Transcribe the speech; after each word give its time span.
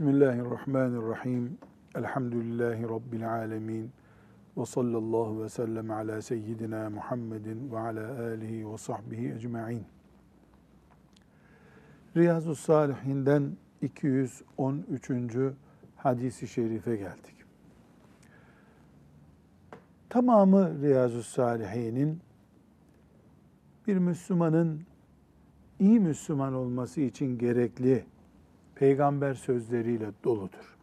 Bismillahirrahmanirrahim. 0.00 1.58
Elhamdülillahi 1.94 2.82
Rabbil 2.82 3.30
alemin. 3.30 3.90
Ve 4.56 4.66
sallallahu 4.66 5.42
ve 5.42 5.48
sellem 5.48 5.90
ala 5.90 6.22
seyyidina 6.22 6.90
Muhammedin 6.90 7.72
ve 7.72 7.78
ala 7.78 8.22
alihi 8.22 8.72
ve 8.72 8.78
sahbihi 8.78 9.32
ecma'in. 9.32 9.84
Riyazu 12.16 12.54
Salihinden 12.54 13.52
213. 13.82 15.36
hadisi 15.96 16.48
şerife 16.48 16.96
geldik. 16.96 17.34
Tamamı 20.08 20.82
Riyazu 20.82 21.22
Salihinin 21.22 22.20
bir 23.86 23.96
Müslümanın 23.96 24.80
iyi 25.80 26.00
Müslüman 26.00 26.54
olması 26.54 27.00
için 27.00 27.38
gerekli 27.38 28.04
peygamber 28.80 29.34
sözleriyle 29.34 30.10
doludur. 30.24 30.76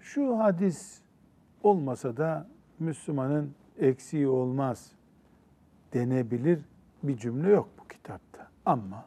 Şu 0.00 0.38
hadis 0.38 1.00
olmasa 1.62 2.16
da 2.16 2.46
Müslümanın 2.78 3.54
eksiği 3.78 4.28
olmaz 4.28 4.92
denebilir 5.92 6.60
bir 7.02 7.16
cümle 7.16 7.48
yok 7.48 7.68
bu 7.78 7.88
kitapta. 7.88 8.48
Ama 8.66 9.06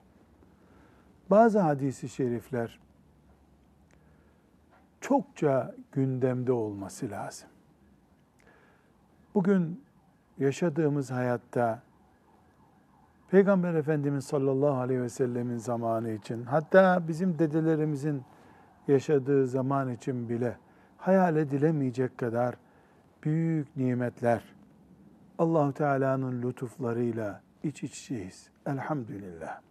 bazı 1.29 1.59
hadisi 1.59 2.09
şerifler 2.09 2.79
çokça 5.01 5.75
gündemde 5.91 6.51
olması 6.51 7.09
lazım. 7.09 7.49
Bugün 9.35 9.83
yaşadığımız 10.37 11.11
hayatta 11.11 11.81
Peygamber 13.35 13.73
Efendimiz 13.73 14.25
sallallahu 14.25 14.77
aleyhi 14.77 15.01
ve 15.01 15.09
sellemin 15.09 15.57
zamanı 15.57 16.11
için, 16.11 16.43
hatta 16.43 17.07
bizim 17.07 17.39
dedelerimizin 17.39 18.23
yaşadığı 18.87 19.47
zaman 19.47 19.91
için 19.93 20.29
bile 20.29 20.57
hayal 20.97 21.35
edilemeyecek 21.35 22.17
kadar 22.17 22.55
büyük 23.23 23.77
nimetler 23.77 24.55
Allahu 25.37 25.73
Teala'nın 25.73 26.41
lütuflarıyla 26.41 27.41
iç 27.63 27.83
içeyiz. 27.83 28.49
Elhamdülillah. 28.65 29.61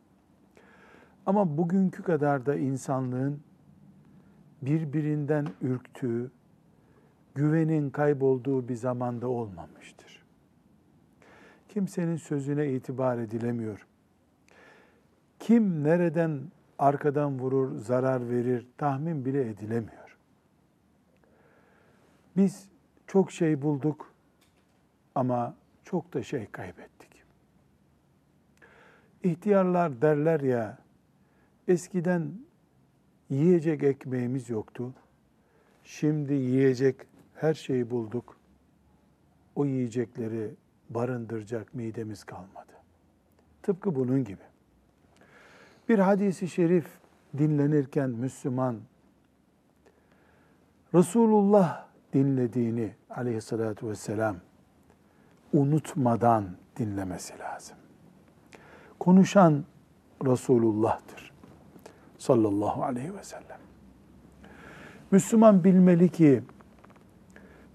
Ama 1.26 1.58
bugünkü 1.58 2.02
kadar 2.02 2.46
da 2.46 2.56
insanlığın 2.56 3.40
birbirinden 4.62 5.46
ürktüğü, 5.60 6.30
güvenin 7.34 7.90
kaybolduğu 7.90 8.68
bir 8.68 8.76
zamanda 8.76 9.28
olmamıştır 9.28 10.03
kimsenin 11.74 12.16
sözüne 12.16 12.72
itibar 12.72 13.18
edilemiyor. 13.18 13.86
Kim 15.38 15.84
nereden 15.84 16.40
arkadan 16.78 17.38
vurur, 17.38 17.78
zarar 17.78 18.30
verir 18.30 18.66
tahmin 18.78 19.24
bile 19.24 19.48
edilemiyor. 19.48 20.16
Biz 22.36 22.68
çok 23.06 23.32
şey 23.32 23.62
bulduk 23.62 24.12
ama 25.14 25.54
çok 25.84 26.14
da 26.14 26.22
şey 26.22 26.46
kaybettik. 26.46 27.22
İhtiyarlar 29.24 30.02
derler 30.02 30.40
ya, 30.40 30.78
eskiden 31.68 32.32
yiyecek 33.30 33.82
ekmeğimiz 33.82 34.50
yoktu. 34.50 34.94
Şimdi 35.84 36.32
yiyecek 36.32 36.96
her 37.34 37.54
şeyi 37.54 37.90
bulduk. 37.90 38.36
O 39.56 39.64
yiyecekleri 39.66 40.54
barındıracak 40.90 41.74
midemiz 41.74 42.24
kalmadı. 42.24 42.72
Tıpkı 43.62 43.94
bunun 43.94 44.24
gibi. 44.24 44.42
Bir 45.88 45.98
hadisi 45.98 46.48
şerif 46.48 46.86
dinlenirken 47.38 48.10
Müslüman 48.10 48.76
Resulullah 50.94 51.86
dinlediğini 52.12 52.94
aleyhissalatü 53.10 53.88
vesselam 53.88 54.36
unutmadan 55.52 56.44
dinlemesi 56.76 57.38
lazım. 57.38 57.76
Konuşan 58.98 59.64
Resulullah'tır 60.24 61.32
sallallahu 62.18 62.84
aleyhi 62.84 63.16
ve 63.16 63.22
sellem. 63.22 63.58
Müslüman 65.10 65.64
bilmeli 65.64 66.08
ki 66.08 66.42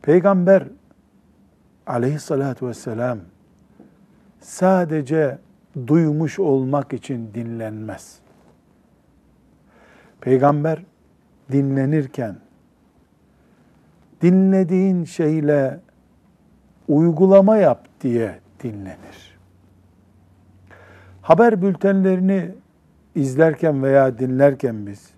peygamber 0.01 0.67
aleyhissalatü 1.89 2.67
vesselam 2.67 3.19
sadece 4.39 5.37
duymuş 5.87 6.39
olmak 6.39 6.93
için 6.93 7.33
dinlenmez. 7.33 8.19
Peygamber 10.21 10.83
dinlenirken 11.51 12.35
dinlediğin 14.21 15.03
şeyle 15.03 15.79
uygulama 16.87 17.57
yap 17.57 17.87
diye 18.01 18.39
dinlenir. 18.63 19.37
Haber 21.21 21.61
bültenlerini 21.61 22.51
izlerken 23.15 23.83
veya 23.83 24.19
dinlerken 24.19 24.87
biz 24.87 25.09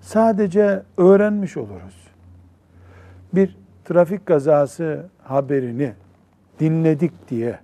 sadece 0.00 0.82
öğrenmiş 0.96 1.56
oluruz. 1.56 2.08
Bir 3.34 3.56
trafik 3.88 4.26
kazası 4.26 5.06
haberini 5.22 5.92
dinledik 6.60 7.28
diye 7.28 7.58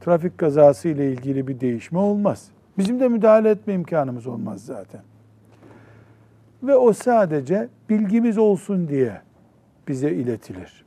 trafik 0.00 0.38
kazası 0.38 0.88
ile 0.88 1.12
ilgili 1.12 1.48
bir 1.48 1.60
değişme 1.60 1.98
olmaz. 1.98 2.48
Bizim 2.78 3.00
de 3.00 3.08
müdahale 3.08 3.50
etme 3.50 3.74
imkanımız 3.74 4.26
olmaz 4.26 4.64
zaten. 4.64 5.00
Ve 6.62 6.76
o 6.76 6.92
sadece 6.92 7.68
bilgimiz 7.88 8.38
olsun 8.38 8.88
diye 8.88 9.20
bize 9.88 10.10
iletilir. 10.10 10.84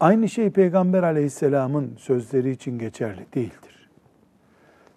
Aynı 0.00 0.28
şey 0.28 0.50
Peygamber 0.50 1.02
aleyhisselamın 1.02 1.92
sözleri 1.98 2.50
için 2.50 2.78
geçerli 2.78 3.26
değildir. 3.34 3.90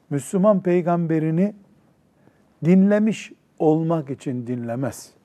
Müslüman 0.10 0.62
peygamberini 0.62 1.56
dinlemiş 2.66 3.32
olmak 3.60 4.10
için 4.10 4.48
dinlemez 4.48 5.19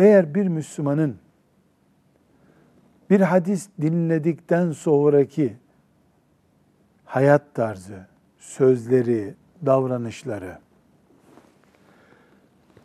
eğer 0.00 0.34
bir 0.34 0.46
Müslümanın 0.46 1.16
bir 3.10 3.20
hadis 3.20 3.68
dinledikten 3.80 4.72
sonraki 4.72 5.56
hayat 7.04 7.54
tarzı, 7.54 8.06
sözleri, 8.38 9.34
davranışları 9.66 10.58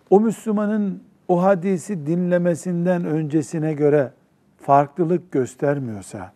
o 0.09 0.19
Müslümanın 0.19 1.03
o 1.27 1.43
hadisi 1.43 2.07
dinlemesinden 2.07 3.05
öncesine 3.05 3.73
göre 3.73 4.11
farklılık 4.57 5.31
göstermiyorsa 5.31 6.33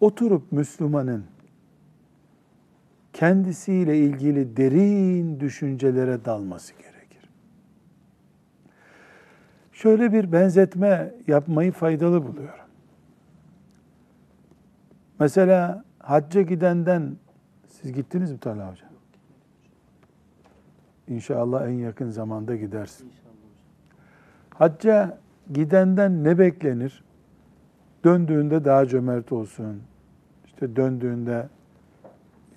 oturup 0.00 0.52
Müslümanın 0.52 1.24
kendisiyle 3.12 3.98
ilgili 3.98 4.56
derin 4.56 5.40
düşüncelere 5.40 6.24
dalması 6.24 6.72
gerekir 6.72 6.89
şöyle 9.82 10.12
bir 10.12 10.32
benzetme 10.32 11.14
yapmayı 11.26 11.72
faydalı 11.72 12.26
buluyorum. 12.26 12.64
Mesela 15.20 15.84
hacca 15.98 16.42
gidenden, 16.42 17.16
siz 17.68 17.92
gittiniz 17.92 18.32
mi 18.32 18.38
Talha 18.38 18.72
Hocam? 18.72 18.90
İnşallah 21.08 21.66
en 21.68 21.72
yakın 21.72 22.10
zamanda 22.10 22.56
gidersin. 22.56 23.12
Hacca 24.50 25.18
gidenden 25.52 26.24
ne 26.24 26.38
beklenir? 26.38 27.04
Döndüğünde 28.04 28.64
daha 28.64 28.86
cömert 28.86 29.32
olsun. 29.32 29.82
İşte 30.46 30.76
döndüğünde 30.76 31.48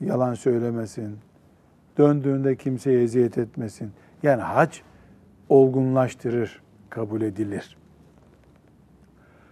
yalan 0.02 0.34
söylemesin. 0.34 1.18
Döndüğünde 1.98 2.56
kimseye 2.56 3.04
eziyet 3.04 3.38
etmesin. 3.38 3.92
Yani 4.24 4.42
hac 4.42 4.78
olgunlaştırır 5.50 6.63
kabul 6.94 7.22
edilir. 7.22 7.78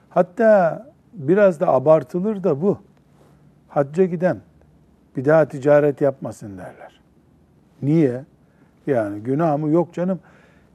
Hatta 0.10 0.86
biraz 1.14 1.60
da 1.60 1.68
abartılır 1.68 2.44
da 2.44 2.62
bu. 2.62 2.78
Hacca 3.68 4.06
giden 4.06 4.38
bir 5.16 5.26
daha 5.26 5.46
ticaret 5.46 6.02
yapmasın 6.02 6.58
derler. 6.58 7.02
Niye? 7.82 8.26
Yani 8.88 9.20
günah 9.20 9.58
mı? 9.58 9.70
Yok 9.70 9.94
canım. 9.94 10.20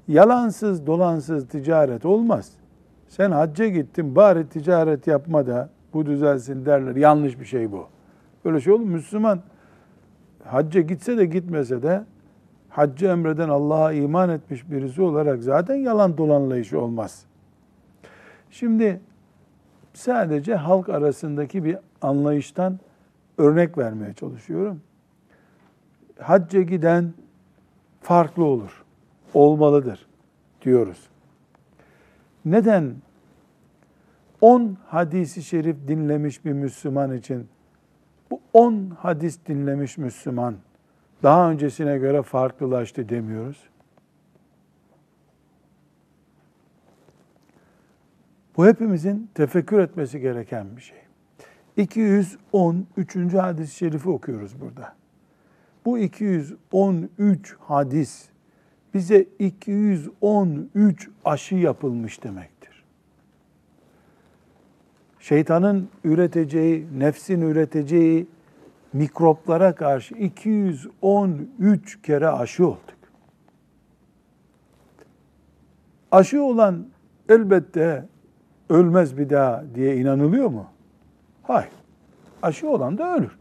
Yalansız 0.09 0.87
dolansız 0.87 1.49
ticaret 1.49 2.05
olmaz. 2.05 2.53
Sen 3.09 3.31
hacca 3.31 3.67
gittin 3.67 4.17
bari 4.17 4.49
ticaret 4.49 5.07
yapma 5.07 5.47
da 5.47 5.69
bu 5.93 6.07
düzelsin 6.07 6.67
derler. 6.67 6.97
Yanlış 6.97 7.41
bir 7.41 7.45
şey 7.45 7.73
bu. 7.73 7.87
Böyle 8.45 8.61
şey 8.61 8.73
olur 8.73 8.85
Müslüman 8.85 9.41
hacca 10.45 10.81
gitse 10.81 11.19
de 11.19 11.27
gitmese 11.27 11.83
de 11.83 12.05
haccı 12.77 13.07
emreden 13.07 13.49
Allah'a 13.49 13.93
iman 13.93 14.31
etmiş 14.31 14.71
birisi 14.71 15.03
olarak 15.03 15.43
zaten 15.43 15.75
yalan 15.75 16.19
dolanlayış 16.19 16.73
olmaz. 16.73 17.25
Şimdi 18.51 19.01
sadece 19.95 20.55
halk 20.55 20.89
arasındaki 20.89 21.65
bir 21.65 21.79
anlayıştan 22.03 22.79
örnek 23.39 23.79
vermeye 23.79 24.15
çalışıyorum. 24.15 24.81
hacca 26.19 26.63
giden 26.63 27.15
farklı 28.01 28.45
olur, 28.45 28.85
olmalıdır 29.35 30.07
diyoruz. 30.63 31.09
Neden 32.45 32.95
10 34.41 34.77
hadisi 34.87 35.43
şerif 35.43 35.77
dinlemiş 35.89 36.45
bir 36.45 36.53
Müslüman 36.53 37.13
için 37.13 37.49
bu 38.31 38.41
10 38.53 38.91
hadis 38.99 39.39
dinlemiş 39.47 39.99
Müslüman 39.99 40.55
daha 41.23 41.51
öncesine 41.51 41.99
göre 41.99 42.23
farklılaştı 42.23 43.09
demiyoruz? 43.09 43.69
Bu 48.57 48.67
hepimizin 48.67 49.31
tefekkür 49.35 49.79
etmesi 49.79 50.21
gereken 50.21 50.77
bir 50.77 50.83
şey. 50.83 50.99
213. 51.77 53.35
hadis-i 53.35 53.77
şerifi 53.77 54.09
okuyoruz 54.09 54.61
burada. 54.61 54.95
Bu 55.85 55.99
213 55.99 57.57
hadis 57.61 58.29
bize 58.95 59.27
213 59.39 61.11
aşı 61.25 61.55
yapılmış 61.55 62.25
demektir. 62.25 62.85
Şeytanın 65.21 65.89
üreteceği, 66.05 66.87
nefsin 66.99 67.41
üreteceği 67.41 68.27
mikroplara 68.97 69.75
karşı 69.75 70.15
213 70.15 72.03
kere 72.03 72.29
aşı 72.29 72.67
olduk. 72.67 72.81
Aşı 76.13 76.43
olan 76.43 76.87
elbette 77.29 78.05
ölmez 78.69 79.19
bir 79.19 79.31
daha 79.31 79.65
diye 79.75 79.97
inanılıyor 79.97 80.49
mu? 80.49 80.67
Hayır. 81.43 81.71
Aşı 82.43 82.69
olan 82.71 82.99
da 82.99 83.17
ölür. 83.17 83.39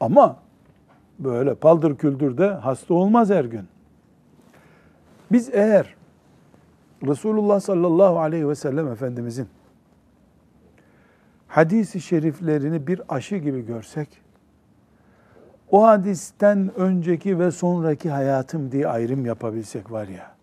Ama 0.00 0.36
böyle 1.18 1.54
paldır 1.54 1.96
küldür 1.96 2.38
de 2.38 2.48
hasta 2.48 2.94
olmaz 2.94 3.30
her 3.30 3.44
gün. 3.44 3.68
Biz 5.32 5.50
eğer 5.52 5.94
Resulullah 7.06 7.60
sallallahu 7.60 8.18
aleyhi 8.18 8.48
ve 8.48 8.54
sellem 8.54 8.88
Efendimizin 8.88 9.48
hadisi 11.48 12.00
şeriflerini 12.00 12.86
bir 12.86 13.02
aşı 13.08 13.36
gibi 13.36 13.66
görsek, 13.66 14.08
o 15.70 15.86
hadisten 15.86 16.70
önceki 16.76 17.38
ve 17.38 17.50
sonraki 17.50 18.10
hayatım 18.10 18.72
diye 18.72 18.88
ayrım 18.88 19.26
yapabilsek 19.26 19.92
var 19.92 20.08
ya, 20.08 20.34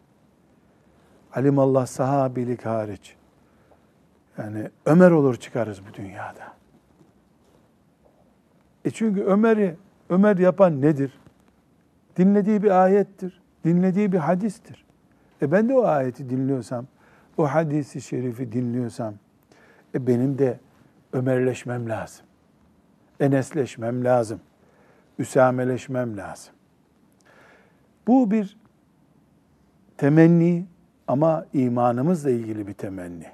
alimallah 1.34 1.86
sahabilik 1.86 2.66
hariç, 2.66 3.16
yani 4.38 4.70
Ömer 4.86 5.12
olur 5.12 5.36
çıkarız 5.36 5.82
bu 5.90 5.94
dünyada. 5.94 6.58
E 8.86 8.92
çünkü 8.92 9.24
Ömer'i 9.24 9.76
Ömer 10.10 10.38
yapan 10.38 10.82
nedir? 10.82 11.20
Dinlediği 12.18 12.64
bir 12.64 12.84
ayettir. 12.84 13.42
Dinlediği 13.66 14.12
bir 14.12 14.18
hadistir. 14.18 14.86
E 15.42 15.52
ben 15.52 15.70
de 15.70 15.74
o 15.74 15.84
ayeti 15.84 16.30
dinliyorsam, 16.30 16.86
o 17.38 17.46
hadisi 17.46 18.02
şerifi 18.02 18.52
dinliyorsam, 18.52 19.14
e 19.96 20.08
benim 20.08 20.38
de 20.38 20.60
Ömerleşmem 21.14 21.90
lazım. 21.90 22.26
Enesleşmem 23.20 24.04
lazım. 24.04 24.40
Üsameleşmem 25.20 26.18
lazım. 26.18 26.54
Bu 28.08 28.32
bir 28.32 28.58
temenni 29.98 30.66
ama 31.08 31.46
imanımızla 31.54 32.30
ilgili 32.30 32.68
bir 32.68 32.74
temenni. 32.74 33.28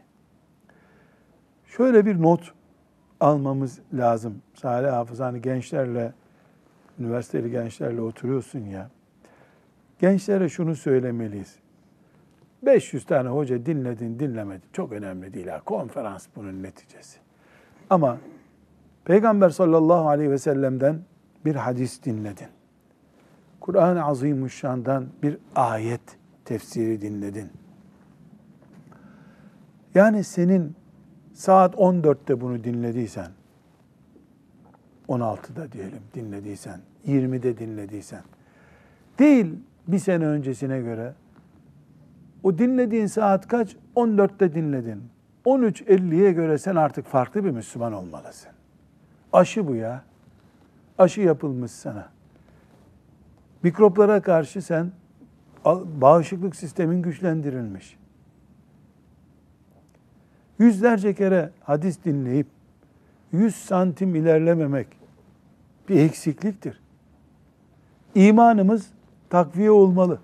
Şöyle 1.65 2.05
bir 2.05 2.21
not 2.21 2.53
almamız 3.19 3.79
lazım. 3.93 4.41
Salih 4.53 4.91
Hafız 4.91 5.19
hani 5.19 5.41
gençlerle, 5.41 6.13
üniversiteli 6.99 7.51
gençlerle 7.51 8.01
oturuyorsun 8.01 8.59
ya. 8.59 8.89
Gençlere 9.99 10.49
şunu 10.49 10.75
söylemeliyiz. 10.75 11.55
500 12.65 13.05
tane 13.05 13.29
hoca 13.29 13.65
dinledin, 13.65 14.19
dinlemedin. 14.19 14.63
Çok 14.73 14.91
önemli 14.91 15.33
değil 15.33 15.47
ha. 15.47 15.61
Konferans 15.65 16.27
bunun 16.35 16.63
neticesi. 16.63 17.19
Ama 17.89 18.17
Peygamber 19.05 19.49
sallallahu 19.49 20.09
aleyhi 20.09 20.31
ve 20.31 20.37
sellem'den 20.37 20.99
bir 21.45 21.55
hadis 21.55 22.03
dinledin. 22.03 22.47
Kur'an-ı 23.59 24.05
Azimuşşan'dan 24.05 25.07
bir 25.23 25.37
ayet 25.55 26.01
tefsiri 26.45 27.01
dinledin. 27.01 27.49
Yani 29.95 30.23
senin 30.23 30.75
saat 31.33 31.75
14'te 31.75 32.41
bunu 32.41 32.63
dinlediysen, 32.63 33.31
16'da 35.09 35.71
diyelim 35.71 36.01
dinlediysen, 36.13 36.79
20'de 37.07 37.57
dinlediysen, 37.57 38.21
değil 39.19 39.55
bir 39.87 39.99
sene 39.99 40.25
öncesine 40.25 40.81
göre, 40.81 41.13
o 42.43 42.57
dinlediğin 42.57 43.07
saat 43.07 43.47
kaç? 43.47 43.75
14'te 43.95 44.53
dinledin. 44.55 45.03
13.50'ye 45.45 46.31
göre 46.31 46.57
sen 46.57 46.75
artık 46.75 47.05
farklı 47.05 47.45
bir 47.45 47.51
Müslüman 47.51 47.93
olmalısın. 47.93 48.51
Aşı 49.33 49.67
bu 49.67 49.75
ya. 49.75 50.03
Aşı 50.97 51.21
yapılmış 51.21 51.71
sana. 51.71 52.09
Mikroplara 53.63 54.21
karşı 54.21 54.61
sen 54.61 54.91
bağışıklık 56.01 56.55
sistemin 56.55 57.01
güçlendirilmiş 57.01 57.97
yüzlerce 60.59 61.13
kere 61.13 61.49
hadis 61.63 62.03
dinleyip 62.05 62.47
yüz 63.31 63.55
santim 63.55 64.15
ilerlememek 64.15 64.87
bir 65.89 65.99
eksikliktir. 65.99 66.81
İmanımız 68.15 68.87
takviye 69.29 69.71
olmalı. 69.71 70.19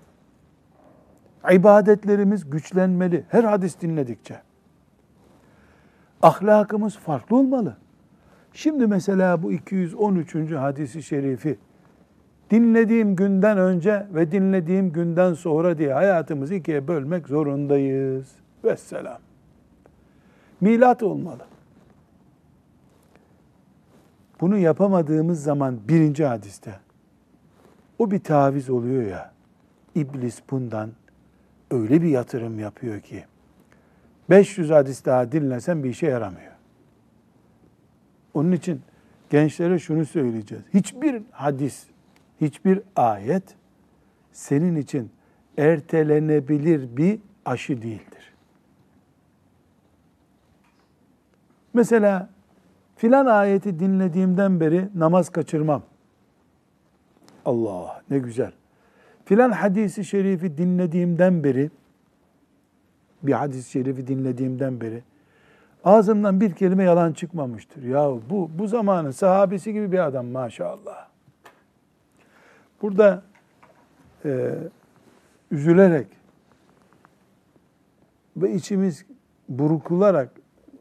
İbadetlerimiz 1.52 2.50
güçlenmeli 2.50 3.24
her 3.28 3.44
hadis 3.44 3.80
dinledikçe. 3.80 4.42
Ahlakımız 6.22 6.96
farklı 6.96 7.36
olmalı. 7.36 7.76
Şimdi 8.52 8.86
mesela 8.86 9.42
bu 9.42 9.52
213. 9.52 10.34
hadisi 10.52 11.02
şerifi 11.02 11.58
dinlediğim 12.50 13.16
günden 13.16 13.58
önce 13.58 14.06
ve 14.14 14.32
dinlediğim 14.32 14.92
günden 14.92 15.34
sonra 15.34 15.78
diye 15.78 15.92
hayatımızı 15.92 16.54
ikiye 16.54 16.88
bölmek 16.88 17.28
zorundayız. 17.28 18.28
Vesselam 18.64 19.18
milat 20.60 21.02
olmalı. 21.02 21.46
Bunu 24.40 24.58
yapamadığımız 24.58 25.42
zaman 25.42 25.78
birinci 25.88 26.24
hadiste 26.24 26.74
o 27.98 28.10
bir 28.10 28.18
taviz 28.18 28.70
oluyor 28.70 29.02
ya. 29.02 29.32
İblis 29.94 30.42
bundan 30.50 30.90
öyle 31.70 32.02
bir 32.02 32.08
yatırım 32.08 32.58
yapıyor 32.58 33.00
ki 33.00 33.24
500 34.30 34.70
hadis 34.70 35.04
daha 35.04 35.32
dinlesen 35.32 35.84
bir 35.84 35.90
işe 35.90 36.06
yaramıyor. 36.06 36.49
Onun 38.34 38.52
için 38.52 38.80
gençlere 39.30 39.78
şunu 39.78 40.06
söyleyeceğiz. 40.06 40.64
Hiçbir 40.74 41.22
hadis, 41.30 41.86
hiçbir 42.40 42.80
ayet 42.96 43.56
senin 44.32 44.76
için 44.76 45.10
ertelenebilir 45.58 46.96
bir 46.96 47.20
aşı 47.44 47.82
değildir. 47.82 48.34
Mesela 51.74 52.28
filan 52.96 53.26
ayeti 53.26 53.78
dinlediğimden 53.78 54.60
beri 54.60 54.88
namaz 54.94 55.30
kaçırmam. 55.30 55.82
Allah 57.44 58.02
ne 58.10 58.18
güzel. 58.18 58.52
Filan 59.24 59.50
hadisi 59.50 60.04
şerifi 60.04 60.58
dinlediğimden 60.58 61.44
beri 61.44 61.70
bir 63.22 63.32
hadis-i 63.32 63.70
şerifi 63.70 64.06
dinlediğimden 64.06 64.80
beri 64.80 65.02
ağzımdan 65.84 66.40
bir 66.40 66.52
kelime 66.52 66.84
yalan 66.84 67.12
çıkmamıştır. 67.12 67.82
Ya 67.82 68.10
bu 68.30 68.50
bu 68.58 68.66
zamanın 68.66 69.10
sahabesi 69.10 69.72
gibi 69.72 69.92
bir 69.92 69.98
adam 69.98 70.26
maşallah. 70.26 71.08
Burada 72.82 73.22
e, 74.24 74.54
üzülerek 75.50 76.06
ve 78.36 78.54
içimiz 78.54 79.06
burukularak 79.48 80.30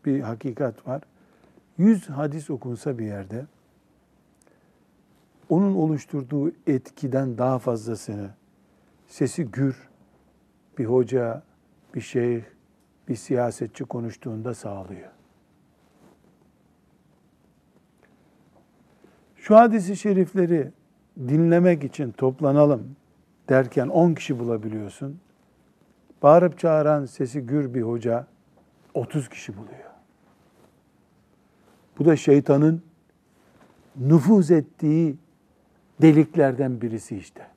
bir 0.06 0.22
hakikat 0.22 0.88
var. 0.88 1.02
Yüz 1.78 2.10
hadis 2.10 2.50
okunsa 2.50 2.98
bir 2.98 3.06
yerde 3.06 3.46
onun 5.50 5.76
oluşturduğu 5.76 6.52
etkiden 6.68 7.38
daha 7.38 7.60
fazlasını 7.60 8.30
sesi 9.08 9.52
gür 9.52 9.90
bir 10.78 10.86
hoca, 10.86 11.44
bir 11.96 12.02
şeyh, 12.02 12.44
bir 13.10 13.16
siyasetçi 13.16 13.86
konuştuğunda 13.86 14.54
sağlıyor. 14.54 15.10
Şu 19.36 19.56
hadisi 19.56 19.98
şerifleri 19.98 20.72
dinlemek 21.18 21.84
için 21.84 22.12
toplanalım 22.12 22.96
derken 23.50 23.88
10 23.88 24.14
kişi 24.14 24.40
bulabiliyorsun. 24.40 25.20
Bağırıp 26.24 26.60
çağıran 26.60 27.06
sesi 27.06 27.42
gür 27.42 27.74
bir 27.74 27.82
hoca 27.82 28.28
30 28.94 29.30
kişi 29.30 29.58
buluyor. 29.58 29.90
Bu 32.00 32.06
da 32.06 32.16
şeytanın 32.16 32.84
nüfuz 33.96 34.52
ettiği 34.52 35.18
deliklerden 36.02 36.82
birisi 36.82 37.18
işte. 37.18 37.48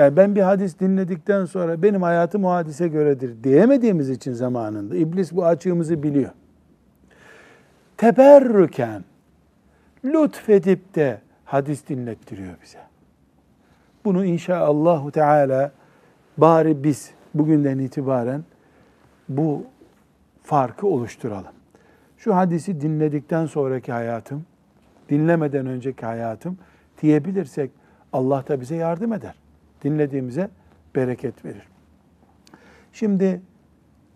Yani 0.00 0.16
ben 0.16 0.36
bir 0.36 0.40
hadis 0.40 0.80
dinledikten 0.80 1.44
sonra 1.44 1.82
benim 1.82 2.02
hayatım 2.02 2.44
o 2.44 2.50
hadise 2.50 2.88
göredir 2.88 3.44
diyemediğimiz 3.44 4.10
için 4.10 4.32
zamanında 4.32 4.96
iblis 4.96 5.32
bu 5.32 5.46
açığımızı 5.46 6.02
biliyor. 6.02 6.30
Teberrüken 7.96 9.04
lütfedip 10.04 10.94
de 10.94 11.20
hadis 11.44 11.88
dinlettiriyor 11.88 12.54
bize. 12.62 12.78
Bunu 14.04 14.24
inşaallahu 14.24 15.10
teala 15.10 15.72
bari 16.38 16.84
biz 16.84 17.10
bugünden 17.34 17.78
itibaren 17.78 18.44
bu 19.28 19.64
farkı 20.42 20.86
oluşturalım. 20.86 21.52
Şu 22.18 22.36
hadisi 22.36 22.80
dinledikten 22.80 23.46
sonraki 23.46 23.92
hayatım, 23.92 24.44
dinlemeden 25.08 25.66
önceki 25.66 26.06
hayatım 26.06 26.58
diyebilirsek 27.02 27.70
Allah 28.12 28.44
da 28.48 28.60
bize 28.60 28.76
yardım 28.76 29.12
eder. 29.12 29.34
Dinlediğimize 29.84 30.50
bereket 30.94 31.44
verir. 31.44 31.68
Şimdi 32.92 33.40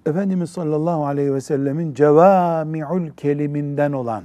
Efendimiz 0.06 0.50
sallallahu 0.50 1.06
aleyhi 1.06 1.35
ve 1.35 1.40
sellemin 1.40 1.94
cevami'ul 1.94 3.11
keliminden 3.11 3.92
olan 3.92 4.25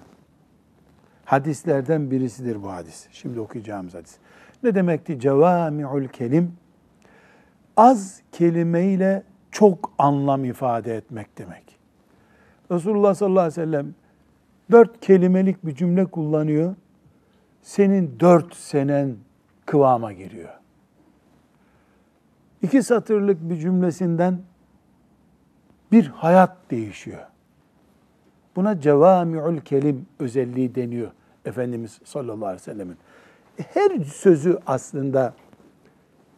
hadislerden 1.25 2.11
birisidir 2.11 2.63
bu 2.63 2.71
hadis. 2.71 3.07
Şimdi 3.11 3.39
okuyacağımız 3.39 3.93
hadis. 3.93 4.17
Ne 4.63 4.75
demekti 4.75 5.19
cevami'ul 5.19 6.07
kelim? 6.07 6.53
Az 7.77 8.21
kelimeyle 8.31 9.23
çok 9.51 9.91
anlam 9.97 10.45
ifade 10.45 10.95
etmek 10.95 11.37
demek. 11.37 11.79
Resulullah 12.71 13.15
sallallahu 13.15 13.39
aleyhi 13.39 13.61
ve 13.61 13.65
sellem 13.65 13.95
dört 14.71 14.99
kelimelik 14.99 15.65
bir 15.65 15.75
cümle 15.75 16.05
kullanıyor. 16.05 16.75
Senin 17.61 18.19
dört 18.19 18.55
senen 18.55 19.15
kıvama 19.65 20.13
giriyor. 20.13 20.58
İki 22.61 22.83
satırlık 22.83 23.49
bir 23.49 23.55
cümlesinden 23.55 24.39
bir 25.91 26.07
hayat 26.07 26.57
değişiyor. 26.71 27.27
Buna 28.55 28.81
cevami'ül 28.81 29.61
kelim 29.61 30.05
özelliği 30.19 30.75
deniyor 30.75 31.11
Efendimiz 31.45 31.99
sallallahu 32.03 32.45
aleyhi 32.45 32.61
ve 32.61 32.73
sellemin. 32.73 32.97
Her 33.57 34.03
sözü 34.03 34.59
aslında 34.65 35.33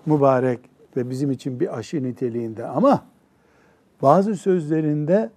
mübarek 0.05 0.59
ve 0.97 1.09
bizim 1.09 1.31
için 1.31 1.59
bir 1.59 1.77
aşı 1.77 2.03
niteliğinde 2.03 2.65
ama 2.65 3.03
bazı 4.01 4.35
sözlerinde 4.35 5.29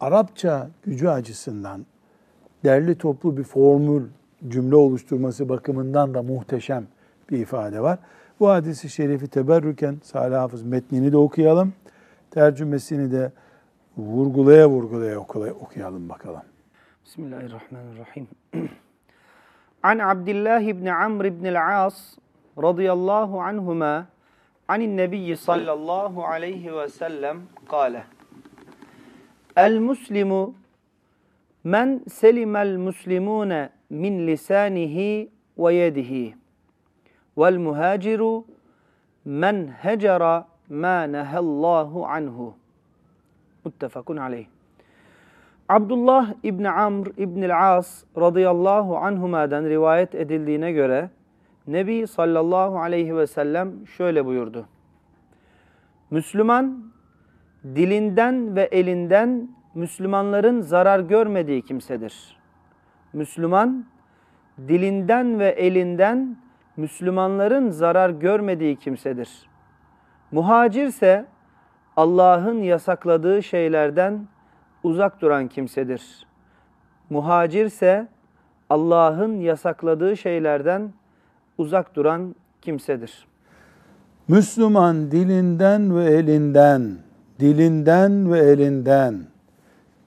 Arapça 0.00 0.70
gücü 0.84 1.08
açısından 1.08 1.86
derli 2.64 2.98
toplu 2.98 3.36
bir 3.36 3.44
formül 3.44 4.02
cümle 4.48 4.76
oluşturması 4.76 5.48
bakımından 5.48 6.14
da 6.14 6.22
muhteşem 6.22 6.86
bir 7.30 7.38
ifade 7.38 7.80
var. 7.80 7.98
Bu 8.40 8.48
hadisi 8.48 8.88
şerifi 8.88 9.28
teberrüken 9.28 9.96
Salih 10.02 10.36
Hafız 10.36 10.62
metnini 10.62 11.12
de 11.12 11.16
okuyalım. 11.16 11.72
Tercümesini 12.30 13.12
de 13.12 13.32
vurgulaya 13.96 14.70
vurgulaya 14.70 15.18
okuyalım 15.60 16.08
bakalım. 16.08 16.42
Bismillahirrahmanirrahim. 17.04 18.28
An 19.82 19.98
Abdullah 19.98 20.60
ibn 20.60 20.86
Amr 20.86 21.24
ibn 21.24 21.44
al-As 21.44 22.18
radıyallahu 22.62 23.40
anhuma 23.40 24.06
anin 24.68 24.96
nebiyyi 24.96 25.36
sallallahu 25.36 26.24
aleyhi 26.24 26.76
ve 26.76 26.88
sellem 26.88 27.42
kâle 27.70 28.04
El 29.56 29.78
muslimu 29.78 30.54
men 31.64 32.04
selimel 32.08 32.76
muslimune 32.76 33.70
min 33.90 34.26
lisanihi 34.26 35.30
ve 35.58 35.74
yedihi 35.74 36.39
vel 37.40 37.58
muhaciru 37.58 38.44
men 39.24 39.68
hecera 39.68 40.46
ma 40.68 41.02
nehallahu 41.02 42.06
anhu. 42.06 42.54
Muttefakun 43.64 44.16
aleyh. 44.16 44.46
Abdullah 45.68 46.34
İbni 46.42 46.70
Amr 46.70 47.06
İbni 47.16 47.54
As 47.54 48.04
radıyallahu 48.16 48.96
anhuma'dan 48.96 49.64
rivayet 49.64 50.14
edildiğine 50.14 50.72
göre 50.72 51.10
Nebi 51.66 52.06
sallallahu 52.06 52.78
aleyhi 52.78 53.16
ve 53.16 53.26
sellem 53.26 53.86
şöyle 53.86 54.26
buyurdu. 54.26 54.66
Müslüman 56.10 56.84
dilinden 57.64 58.56
ve 58.56 58.62
elinden 58.62 59.48
Müslümanların 59.74 60.60
zarar 60.60 61.00
görmediği 61.00 61.62
kimsedir. 61.62 62.36
Müslüman 63.12 63.84
dilinden 64.68 65.38
ve 65.38 65.48
elinden 65.48 66.36
Müslümanların 66.76 67.70
zarar 67.70 68.10
görmediği 68.10 68.76
kimsedir. 68.76 69.28
Muhacirse 70.32 71.26
Allah'ın 71.96 72.62
yasakladığı 72.62 73.42
şeylerden 73.42 74.26
uzak 74.82 75.20
duran 75.20 75.48
kimsedir. 75.48 76.26
Muhacirse 77.10 78.08
Allah'ın 78.70 79.40
yasakladığı 79.40 80.16
şeylerden 80.16 80.92
uzak 81.58 81.96
duran 81.96 82.34
kimsedir. 82.62 83.26
Müslüman 84.28 85.10
dilinden 85.10 85.96
ve 85.96 86.04
elinden, 86.04 86.96
dilinden 87.40 88.32
ve 88.32 88.38
elinden, 88.38 89.26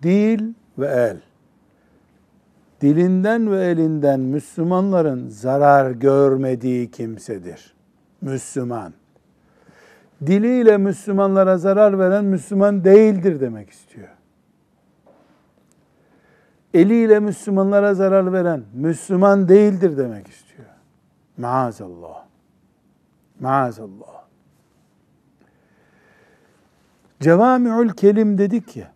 dil 0.04 0.54
ve 0.78 0.88
el 0.88 1.33
dilinden 2.84 3.52
ve 3.52 3.66
elinden 3.66 4.20
Müslümanların 4.20 5.30
zarar 5.30 5.92
görmediği 5.92 6.92
kimsedir. 6.92 7.74
Müslüman. 8.22 8.94
Diliyle 10.26 10.78
Müslümanlara 10.78 11.58
zarar 11.58 12.00
veren 12.00 12.26
Müslüman 12.26 12.84
değildir 12.84 13.40
demek 13.40 13.70
istiyor. 13.70 14.08
Eliyle 16.74 17.20
Müslümanlara 17.20 17.94
zarar 17.94 18.34
veren 18.34 18.64
Müslüman 18.74 19.48
değildir 19.48 19.98
demek 19.98 20.28
istiyor. 20.28 20.68
Maazallah. 21.38 22.26
Maazallah. 23.40 24.24
Cevami'ül 27.20 27.90
kelim 27.90 28.38
dedik 28.38 28.78
ya. 28.78 28.92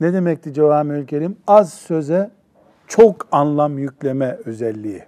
Ne 0.00 0.12
demekti 0.12 0.52
cevamiül 0.54 1.06
kelim? 1.06 1.36
Az 1.46 1.72
söze 1.72 2.30
çok 2.86 3.28
anlam 3.32 3.78
yükleme 3.78 4.38
özelliği. 4.44 5.02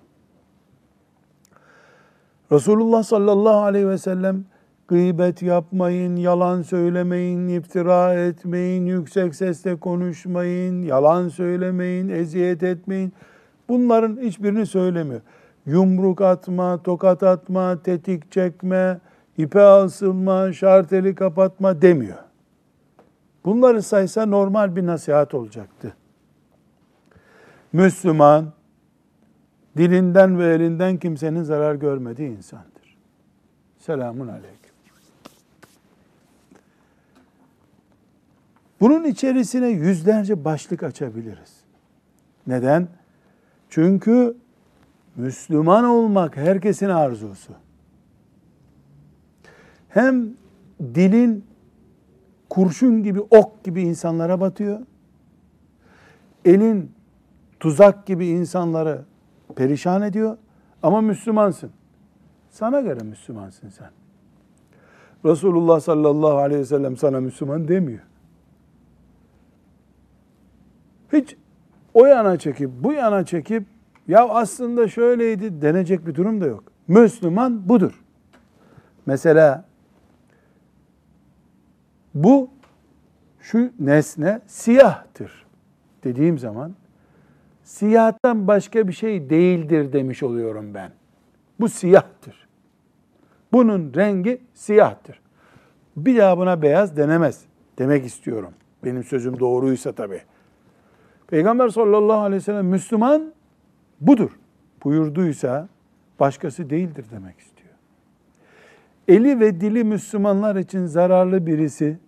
Resulullah 2.53 3.03
sallallahu 3.03 3.59
aleyhi 3.59 3.89
ve 3.89 3.99
sellem 3.99 4.45
gıybet 4.89 5.43
yapmayın, 5.43 6.17
yalan 6.17 6.63
söylemeyin, 6.63 7.49
iftira 7.49 8.15
etmeyin, 8.15 8.87
yüksek 8.87 9.35
sesle 9.35 9.77
konuşmayın, 9.77 10.83
yalan 10.83 11.29
söylemeyin, 11.29 12.09
eziyet 12.09 12.63
etmeyin. 12.63 13.13
Bunların 13.69 14.17
hiçbirini 14.23 14.67
söylemiyor. 14.67 15.21
Yumruk 15.67 16.21
atma, 16.21 16.83
tokat 16.83 17.23
atma, 17.23 17.83
tetik 17.83 18.33
çekme, 18.33 19.01
ipe 19.39 19.63
asılma, 19.63 20.53
şarteli 20.53 21.15
kapatma 21.15 21.83
demiyor. 21.83 22.30
Bunları 23.45 23.83
saysa 23.83 24.27
normal 24.27 24.77
bir 24.77 24.87
nasihat 24.87 25.35
olacaktı. 25.35 25.97
Müslüman, 27.73 28.53
dilinden 29.77 30.39
ve 30.39 30.55
elinden 30.55 30.97
kimsenin 30.97 31.43
zarar 31.43 31.75
görmediği 31.75 32.29
insandır. 32.31 32.97
Selamun 33.79 34.29
aleyküm. 34.29 34.71
Bunun 38.81 39.05
içerisine 39.05 39.69
yüzlerce 39.69 40.45
başlık 40.45 40.83
açabiliriz. 40.83 41.61
Neden? 42.47 42.89
Çünkü 43.69 44.37
Müslüman 45.17 45.85
olmak 45.85 46.37
herkesin 46.37 46.89
arzusu. 46.89 47.53
Hem 49.89 50.29
dilin 50.81 51.45
kurşun 52.51 53.03
gibi, 53.03 53.21
ok 53.21 53.65
gibi 53.65 53.83
insanlara 53.83 54.41
batıyor. 54.41 54.81
Elin 56.45 56.93
tuzak 57.61 58.07
gibi 58.07 58.27
insanları 58.27 59.05
perişan 59.57 60.03
ediyor. 60.03 60.37
Ama 60.83 61.01
Müslümansın. 61.01 61.71
Sana 62.51 62.81
göre 62.81 63.03
Müslümansın 63.05 63.69
sen. 63.69 63.91
Resulullah 65.25 65.81
sallallahu 65.81 66.37
aleyhi 66.37 66.61
ve 66.61 66.67
sellem 66.67 66.97
sana 66.97 67.21
Müslüman 67.21 67.69
demiyor. 67.69 68.01
Hiç 71.13 71.37
o 71.95 72.07
yana 72.07 72.39
çekip 72.39 72.71
bu 72.81 72.93
yana 72.93 73.25
çekip 73.25 73.65
ya 74.09 74.29
aslında 74.29 74.89
şöyleydi 74.89 75.63
denecek 75.63 76.07
bir 76.07 76.15
durum 76.15 76.41
da 76.41 76.47
yok. 76.47 76.65
Müslüman 76.89 77.69
budur. 77.69 78.05
Mesela 79.07 79.65
bu 82.15 82.51
şu 83.41 83.71
nesne 83.79 84.41
siyahtır 84.47 85.47
dediğim 86.05 86.39
zaman 86.39 86.75
siyahtan 87.63 88.49
başka 88.49 88.89
bir 88.89 88.93
şey 88.93 89.31
değildir 89.31 89.93
demiş 89.93 90.23
oluyorum 90.23 90.75
ben. 90.75 90.91
Bu 91.61 91.69
siyahtır. 91.69 92.49
Bunun 93.53 93.95
rengi 93.95 94.41
siyahtır. 94.55 95.21
Bir 95.97 96.19
daha 96.19 96.39
buna 96.39 96.63
beyaz 96.63 96.97
denemez 96.97 97.45
demek 97.79 98.07
istiyorum. 98.07 98.53
Benim 98.85 99.05
sözüm 99.05 99.41
doğruysa 99.41 99.93
tabii. 99.93 100.23
Peygamber 101.27 101.69
sallallahu 101.69 102.19
aleyhi 102.19 102.41
ve 102.41 102.45
sellem 102.45 102.67
Müslüman 102.67 103.33
budur 104.01 104.31
buyurduysa 104.85 105.69
başkası 106.21 106.71
değildir 106.71 107.05
demek 107.13 107.39
istiyor. 107.39 107.60
Eli 109.11 109.41
ve 109.41 109.61
dili 109.61 109.85
Müslümanlar 109.85 110.57
için 110.57 110.87
zararlı 110.87 111.47
birisi 111.47 111.99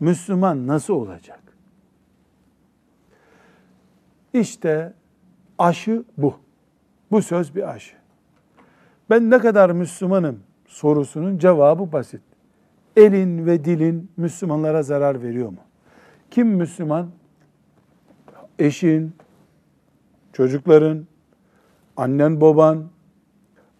Müslüman 0.00 0.66
nasıl 0.66 0.94
olacak? 0.94 1.40
İşte 4.32 4.92
aşı 5.58 6.04
bu. 6.18 6.34
Bu 7.10 7.22
söz 7.22 7.54
bir 7.54 7.70
aşı. 7.70 7.96
Ben 9.10 9.30
ne 9.30 9.38
kadar 9.38 9.70
Müslümanım 9.70 10.40
sorusunun 10.66 11.38
cevabı 11.38 11.92
basit. 11.92 12.22
Elin 12.96 13.46
ve 13.46 13.64
dilin 13.64 14.10
Müslümanlara 14.16 14.82
zarar 14.82 15.22
veriyor 15.22 15.48
mu? 15.48 15.60
Kim 16.30 16.48
Müslüman? 16.48 17.10
Eşin, 18.58 19.12
çocukların, 20.32 21.06
annen 21.96 22.40
baban, 22.40 22.84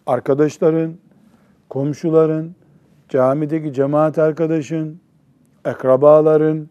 arkadaşların, 0.05 0.97
komşuların, 1.73 2.55
camideki 3.09 3.73
cemaat 3.73 4.17
arkadaşın, 4.17 4.99
akrabaların, 5.65 6.69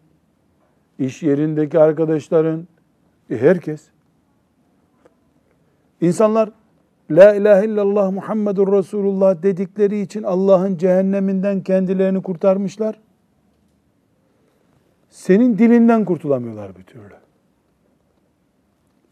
iş 0.99 1.23
yerindeki 1.23 1.79
arkadaşların, 1.79 2.67
e 3.29 3.37
herkes. 3.37 3.89
İnsanlar 6.01 6.51
La 7.11 7.35
ilahe 7.35 7.65
illallah 7.65 8.11
Muhammedur 8.11 8.71
Resulullah 8.77 9.43
dedikleri 9.43 10.01
için 10.01 10.23
Allah'ın 10.23 10.77
cehenneminden 10.77 11.61
kendilerini 11.61 12.21
kurtarmışlar. 12.21 12.99
Senin 15.09 15.57
dilinden 15.57 16.05
kurtulamıyorlar 16.05 16.75
bir 16.75 16.83
türlü. 16.83 17.15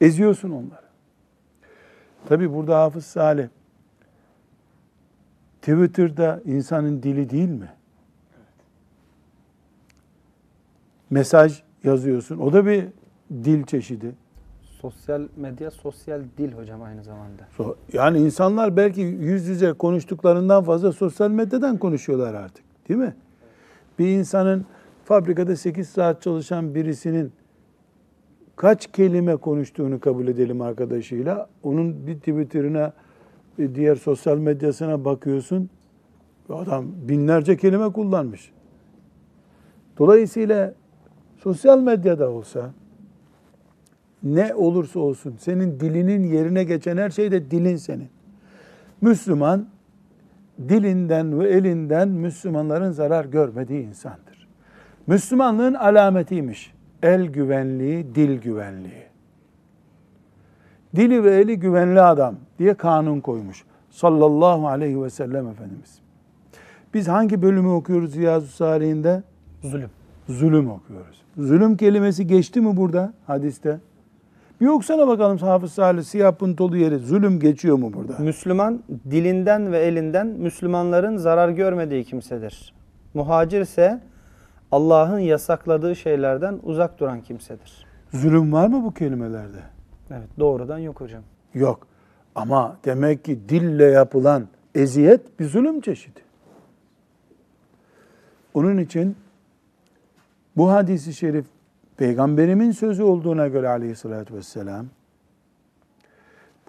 Eziyorsun 0.02 0.52
onları. 0.52 0.92
Tabi 2.26 2.54
burada 2.54 2.80
Hafız 2.80 3.06
Salih 3.06 3.48
Twitter'da 5.62 6.42
insanın 6.46 7.04
dili 7.04 7.30
değil 7.30 7.50
mi? 7.50 7.70
Mesaj 11.10 11.62
yazıyorsun. 11.84 12.38
O 12.38 12.54
da 12.54 12.66
bir 12.66 12.86
dil 13.32 13.64
çeşidi. 13.64 14.16
Sosyal 14.62 15.22
medya, 15.38 15.72
sosyal 15.72 16.22
dil 16.38 16.52
hocam 16.52 16.82
aynı 16.82 17.04
zamanda. 17.04 17.44
So- 17.58 17.76
Yani 17.94 18.18
insanlar 18.20 18.78
belki 18.78 19.02
yüz 19.02 19.48
yüze 19.48 19.74
konuştuklarından 19.74 20.64
fazla 20.64 20.92
sosyal 20.92 21.32
medyadan 21.32 21.78
konuşuyorlar 21.78 22.34
artık. 22.34 22.66
Değil 22.90 23.00
mi? 23.00 23.16
Bir 24.00 24.08
insanın 24.08 24.66
fabrikada 25.06 25.56
8 25.56 25.90
saat 25.90 26.22
çalışan 26.22 26.76
birisinin 26.76 27.32
kaç 28.56 28.92
kelime 28.92 29.36
konuştuğunu 29.36 30.00
kabul 30.00 30.28
edelim 30.28 30.62
arkadaşıyla. 30.62 31.50
Onun 31.64 32.08
bir 32.08 32.16
Twitter'ına, 32.16 32.94
diğer 33.58 33.96
sosyal 33.96 34.38
medyasına 34.38 35.06
bakıyorsun. 35.06 35.70
Adam 36.50 36.86
binlerce 36.96 37.58
kelime 37.58 37.92
kullanmış. 37.92 38.52
Dolayısıyla 39.98 40.74
sosyal 41.38 41.80
medyada 41.82 42.30
olsa 42.30 42.74
ne 44.24 44.56
olursa 44.56 45.00
olsun 45.00 45.36
senin 45.40 45.80
dilinin 45.80 46.24
yerine 46.24 46.64
geçen 46.64 46.98
her 46.98 47.10
şey 47.10 47.32
de 47.32 47.52
dilin 47.52 47.76
senin. 47.76 48.10
Müslüman 49.02 49.68
dilinden 50.70 51.40
ve 51.40 51.50
elinden 51.50 52.08
Müslümanların 52.08 52.92
zarar 52.92 53.26
görmediği 53.26 53.88
insandır. 53.88 54.48
Müslümanlığın 55.08 55.74
alametiymiş. 55.74 56.74
El 57.04 57.26
güvenliği, 57.26 58.16
dil 58.16 58.42
güvenliği. 58.42 59.11
Dili 60.96 61.24
ve 61.24 61.36
eli 61.36 61.60
güvenli 61.60 62.02
adam 62.02 62.36
diye 62.60 62.74
kanun 62.74 63.20
koymuş. 63.20 63.64
Sallallahu 63.90 64.68
aleyhi 64.68 65.04
ve 65.04 65.10
sellem 65.10 65.48
Efendimiz. 65.48 66.00
Biz 66.94 67.08
hangi 67.08 67.42
bölümü 67.42 67.70
okuyoruz 67.70 68.16
Riyazu 68.16 68.48
Salihinde? 68.48 69.24
Zulüm. 69.64 69.90
Zulüm 70.30 70.72
okuyoruz. 70.72 71.22
Zulüm 71.38 71.78
kelimesi 71.78 72.28
geçti 72.28 72.62
mi 72.62 72.78
burada 72.78 73.14
hadiste? 73.28 73.80
Bir 74.62 74.68
okusana 74.68 75.08
bakalım 75.08 75.38
Hafız 75.38 75.72
Salih 75.72 76.04
siyah 76.04 76.36
puntolu 76.36 76.78
yeri. 76.78 76.98
Zulüm 76.98 77.40
geçiyor 77.40 77.78
mu 77.78 77.94
burada? 77.94 78.14
Müslüman 78.20 78.84
dilinden 79.12 79.72
ve 79.72 79.80
elinden 79.80 80.28
Müslümanların 80.28 81.18
zarar 81.18 81.50
görmediği 81.50 82.04
kimsedir. 82.04 82.74
Muhacir 83.14 83.62
ise 83.62 84.02
Allah'ın 84.72 85.20
yasakladığı 85.20 85.96
şeylerden 85.96 86.60
uzak 86.64 87.00
duran 87.00 87.22
kimsedir. 87.22 87.86
Zulüm 88.14 88.54
var 88.54 88.68
mı 88.68 88.84
bu 88.84 88.94
kelimelerde? 88.94 89.60
Evet 90.12 90.30
doğrudan 90.40 90.78
yok 90.78 91.02
hocam. 91.02 91.24
Yok. 91.54 91.88
Ama 92.36 92.78
demek 92.86 93.26
ki 93.26 93.40
dille 93.50 93.86
yapılan 93.86 94.48
eziyet 94.76 95.40
bir 95.40 95.46
zulüm 95.46 95.82
çeşidi. 95.82 96.20
Onun 98.54 98.78
için 98.78 99.16
bu 100.58 100.72
hadisi 100.72 101.14
şerif 101.14 101.46
peygamberimin 101.98 102.72
sözü 102.72 103.04
olduğuna 103.04 103.48
göre 103.48 103.70
aleyhissalatü 103.70 104.34
vesselam 104.34 104.86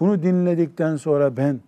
bunu 0.01 0.23
dinledikten 0.23 0.97
sonra 0.97 1.37
ben 1.37 1.61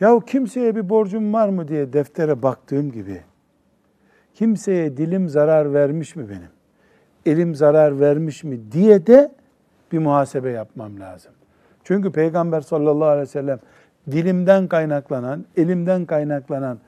ya 0.00 0.20
kimseye 0.26 0.76
bir 0.76 0.88
borcum 0.88 1.32
var 1.32 1.48
mı 1.48 1.68
diye 1.68 1.92
deftere 1.92 2.42
baktığım 2.42 2.92
gibi 2.92 3.22
kimseye 4.34 4.96
dilim 4.96 5.28
zarar 5.28 5.74
vermiş 5.74 6.16
mi 6.16 6.28
benim? 6.28 6.50
Elim 7.26 7.54
zarar 7.54 8.00
vermiş 8.00 8.44
mi 8.44 8.72
diye 8.72 9.06
de 9.06 9.32
bir 9.92 9.98
muhasebe 9.98 10.50
yapmam 10.50 11.00
lazım. 11.00 11.32
Çünkü 11.84 12.12
Peygamber 12.12 12.60
sallallahu 12.60 13.08
aleyhi 13.08 13.22
ve 13.22 13.26
sellem 13.26 13.58
dilimden 14.10 14.68
kaynaklanan, 14.68 15.44
elimden 15.56 16.06
kaynaklanan 16.06 16.78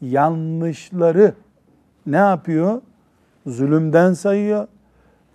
yanlışları 0.00 1.34
ne 2.06 2.16
yapıyor? 2.16 2.82
Zulümden 3.46 4.12
sayıyor 4.12 4.66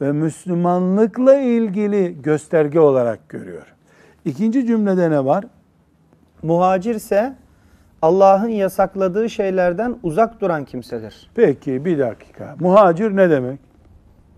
ve 0.01 0.11
Müslümanlıkla 0.11 1.35
ilgili 1.35 2.21
gösterge 2.21 2.79
olarak 2.79 3.29
görüyor. 3.29 3.73
İkinci 4.25 4.67
cümlede 4.67 5.11
ne 5.11 5.25
var? 5.25 5.43
Muhacir 6.43 6.95
ise 6.95 7.35
Allah'ın 8.01 8.49
yasakladığı 8.49 9.29
şeylerden 9.29 9.95
uzak 10.03 10.41
duran 10.41 10.65
kimsedir. 10.65 11.29
Peki 11.35 11.85
bir 11.85 11.99
dakika. 11.99 12.55
Muhacir 12.59 13.15
ne 13.15 13.29
demek? 13.29 13.59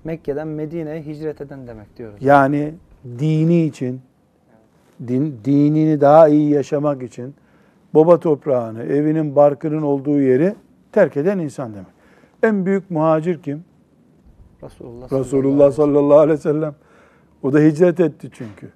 Mekke'den 0.07 0.47
Medine'ye 0.47 1.01
hicret 1.01 1.41
eden 1.41 1.67
demek 1.67 1.97
diyoruz. 1.97 2.17
Yani 2.21 2.73
dini 3.19 3.65
için, 3.65 4.01
din, 5.07 5.39
dinini 5.45 6.01
daha 6.01 6.27
iyi 6.27 6.49
yaşamak 6.49 7.03
için 7.03 7.35
baba 7.93 8.19
toprağını, 8.19 8.83
evinin 8.83 9.35
barkının 9.35 9.81
olduğu 9.81 10.21
yeri 10.21 10.55
terk 10.91 11.17
eden 11.17 11.39
insan 11.39 11.73
demek. 11.73 11.87
En 12.43 12.65
büyük 12.65 12.91
muhacir 12.91 13.41
kim? 13.41 13.63
Resulullah, 14.63 15.11
Resulullah 15.11 15.71
sallallahu 15.71 16.19
aleyhi 16.19 16.39
ve 16.39 16.41
sellem. 16.41 16.75
O 17.43 17.53
da 17.53 17.59
hicret 17.59 17.99
etti 17.99 18.29
çünkü. 18.33 18.71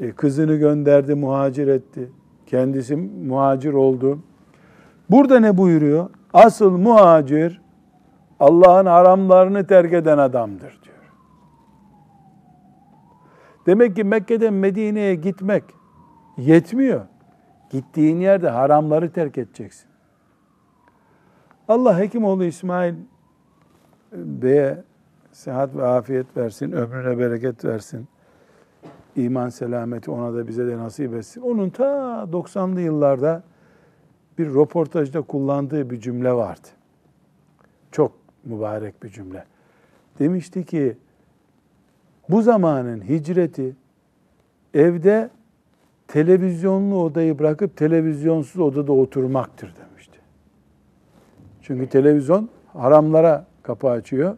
E, 0.00 0.12
kızını 0.12 0.56
gönderdi, 0.56 1.14
muhacir 1.14 1.68
etti. 1.68 2.08
Kendisi 2.46 2.96
muhacir 2.96 3.72
oldu. 3.72 4.18
Burada 5.10 5.40
ne 5.40 5.56
buyuruyor? 5.56 6.10
Asıl 6.32 6.70
muhacir 6.70 7.63
Allah'ın 8.44 8.86
haramlarını 8.86 9.66
terk 9.66 9.92
eden 9.92 10.18
adamdır 10.18 10.78
diyor. 10.82 10.96
Demek 13.66 13.96
ki 13.96 14.04
Mekke'den 14.04 14.54
Medine'ye 14.54 15.14
gitmek 15.14 15.64
yetmiyor. 16.36 17.06
Gittiğin 17.70 18.20
yerde 18.20 18.48
haramları 18.48 19.12
terk 19.12 19.38
edeceksin. 19.38 19.88
Allah 21.68 21.98
Hekimoğlu 21.98 22.44
İsmail 22.44 22.94
Bey'e 24.12 24.84
sıhhat 25.32 25.76
ve 25.76 25.86
afiyet 25.86 26.36
versin, 26.36 26.72
ömrüne 26.72 27.18
bereket 27.18 27.64
versin. 27.64 28.08
İman 29.16 29.48
selameti 29.48 30.10
ona 30.10 30.34
da 30.34 30.48
bize 30.48 30.66
de 30.66 30.78
nasip 30.78 31.14
etsin. 31.14 31.40
Onun 31.40 31.70
ta 31.70 31.84
90'lı 32.32 32.80
yıllarda 32.80 33.42
bir 34.38 34.46
röportajda 34.46 35.22
kullandığı 35.22 35.90
bir 35.90 36.00
cümle 36.00 36.32
vardı. 36.32 36.68
Çok 37.92 38.23
mübarek 38.46 39.02
bir 39.02 39.08
cümle. 39.08 39.44
Demişti 40.18 40.64
ki 40.64 40.96
bu 42.28 42.42
zamanın 42.42 43.00
hicreti 43.08 43.76
evde 44.74 45.30
televizyonlu 46.08 47.02
odayı 47.02 47.38
bırakıp 47.38 47.76
televizyonsuz 47.76 48.60
odada 48.60 48.92
oturmaktır 48.92 49.74
demişti. 49.76 50.18
Çünkü 51.62 51.88
televizyon 51.88 52.48
haramlara 52.72 53.46
kapı 53.62 53.88
açıyor. 53.88 54.36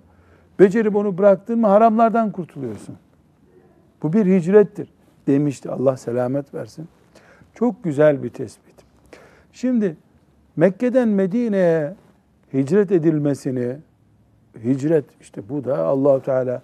Becerip 0.58 0.96
onu 0.96 1.18
bıraktın 1.18 1.58
mı 1.58 1.66
haramlardan 1.66 2.32
kurtuluyorsun. 2.32 2.96
Bu 4.02 4.12
bir 4.12 4.26
hicrettir 4.26 4.88
demişti. 5.26 5.70
Allah 5.70 5.96
selamet 5.96 6.54
versin. 6.54 6.88
Çok 7.54 7.84
güzel 7.84 8.22
bir 8.22 8.30
tespit. 8.30 8.74
Şimdi 9.52 9.96
Mekke'den 10.56 11.08
Medine'ye 11.08 11.94
hicret 12.52 12.92
edilmesini 12.92 13.76
hicret 14.64 15.04
işte 15.20 15.48
bu 15.48 15.64
da 15.64 15.84
Allahu 15.84 16.22
Teala 16.22 16.62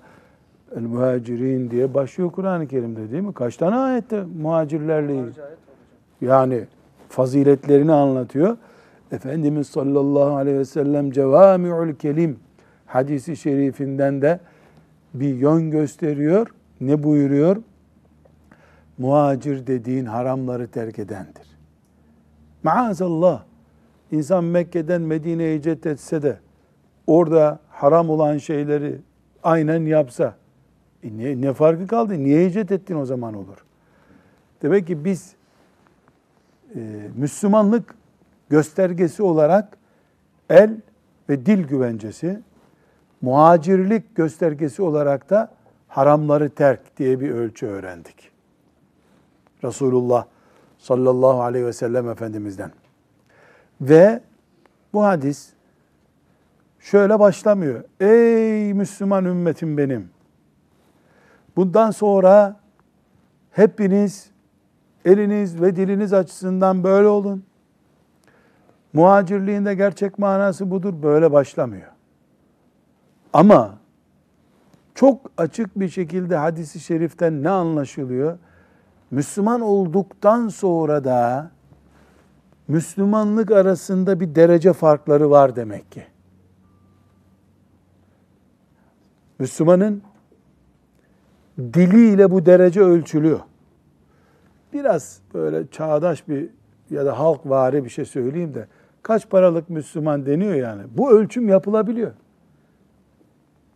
el 0.77 0.83
muhacirin 0.83 1.71
diye 1.71 1.95
başlıyor 1.95 2.33
Kur'an-ı 2.33 2.69
Kerim'de 2.69 3.11
değil 3.11 3.23
mi? 3.23 3.35
Kaç 3.35 3.57
tane 3.57 3.77
ayette 3.77 4.25
muhacirlerle? 4.43 5.25
Yani 6.21 6.67
faziletlerini 7.09 7.93
anlatıyor. 7.93 8.57
Efendimiz 9.13 9.67
sallallahu 9.67 10.37
aleyhi 10.37 10.59
ve 10.59 10.65
sellem 10.65 11.11
cevami'ül 11.11 11.95
kelim 11.95 12.39
hadisi 12.87 13.37
şerifinden 13.37 14.23
de 14.23 14.41
bir 15.15 15.35
yön 15.35 15.71
gösteriyor. 15.71 16.47
Ne 16.81 17.03
buyuruyor? 17.03 17.57
Muhacir 18.99 19.67
dediğin 19.67 20.05
haramları 20.05 20.69
terk 20.69 20.99
edendir. 20.99 21.59
Maazallah 22.63 23.43
insan 24.11 24.45
Mekke'den 24.45 25.03
Medine'ye 25.03 25.59
hicret 25.59 25.87
etse 25.87 26.23
de 26.23 26.39
orada 27.07 27.59
haram 27.83 28.11
olan 28.11 28.39
şeyleri 28.39 28.99
aynen 29.43 29.87
yapsa 29.87 30.37
e 31.03 31.19
ne, 31.19 31.41
ne 31.41 31.53
farkı 31.53 31.87
kaldı? 31.87 32.25
Niye 32.25 32.49
hicret 32.49 32.73
ettin 32.73 32.97
o 32.97 33.05
zaman 33.05 33.35
olur? 33.35 33.65
Demek 34.63 34.87
ki 34.87 35.05
biz 35.05 35.35
e, 36.75 36.81
Müslümanlık 37.17 37.95
göstergesi 38.51 39.23
olarak 39.23 39.79
el 40.51 40.77
ve 41.29 41.47
dil 41.47 41.65
güvencesi, 41.65 42.41
muhacirlik 43.21 44.15
göstergesi 44.17 44.83
olarak 44.83 45.31
da 45.31 45.53
haramları 45.89 46.51
terk 46.51 46.97
diye 46.97 47.21
bir 47.21 47.31
ölçü 47.31 47.67
öğrendik. 47.67 48.31
Resulullah 49.65 50.27
sallallahu 50.79 51.43
aleyhi 51.43 51.67
ve 51.67 51.73
sellem 51.73 52.09
Efendimiz'den. 52.09 52.71
Ve 53.81 54.21
bu 54.93 55.05
hadis 55.05 55.53
şöyle 56.83 57.19
başlamıyor. 57.19 57.85
Ey 58.01 58.75
Müslüman 58.75 59.25
ümmetim 59.25 59.79
benim. 59.79 60.11
Bundan 61.57 61.91
sonra 61.91 62.61
hepiniz 63.51 64.31
eliniz 65.05 65.61
ve 65.61 65.77
diliniz 65.77 66.13
açısından 66.13 66.85
böyle 66.85 67.09
olun. 67.09 67.45
Muhacirliğin 68.93 69.65
de 69.65 69.75
gerçek 69.75 70.19
manası 70.19 70.71
budur. 70.71 70.95
Böyle 71.03 71.33
başlamıyor. 71.33 71.89
Ama 73.33 73.79
çok 74.95 75.31
açık 75.37 75.81
bir 75.81 75.89
şekilde 75.89 76.37
hadisi 76.37 76.81
şeriften 76.81 77.43
ne 77.43 77.51
anlaşılıyor? 77.51 78.39
Müslüman 79.11 79.61
olduktan 79.61 80.49
sonra 80.49 81.05
da 81.05 81.51
Müslümanlık 82.69 83.51
arasında 83.51 84.21
bir 84.21 84.35
derece 84.35 84.73
farkları 84.73 85.31
var 85.31 85.57
demek 85.57 85.93
ki. 85.93 86.12
Müslümanın 89.43 90.03
diliyle 91.59 92.31
bu 92.31 92.47
derece 92.47 92.81
ölçülüyor. 92.81 93.41
Biraz 94.73 95.21
böyle 95.35 95.67
çağdaş 95.67 96.29
bir 96.29 96.49
ya 96.91 97.07
da 97.07 97.19
halk 97.19 97.41
vari 97.45 97.85
bir 97.85 97.89
şey 97.89 98.05
söyleyeyim 98.05 98.55
de 98.55 98.67
kaç 99.03 99.31
paralık 99.31 99.71
Müslüman 99.71 100.27
deniyor 100.27 100.55
yani. 100.55 100.83
Bu 100.97 101.11
ölçüm 101.11 101.49
yapılabiliyor. 101.49 102.13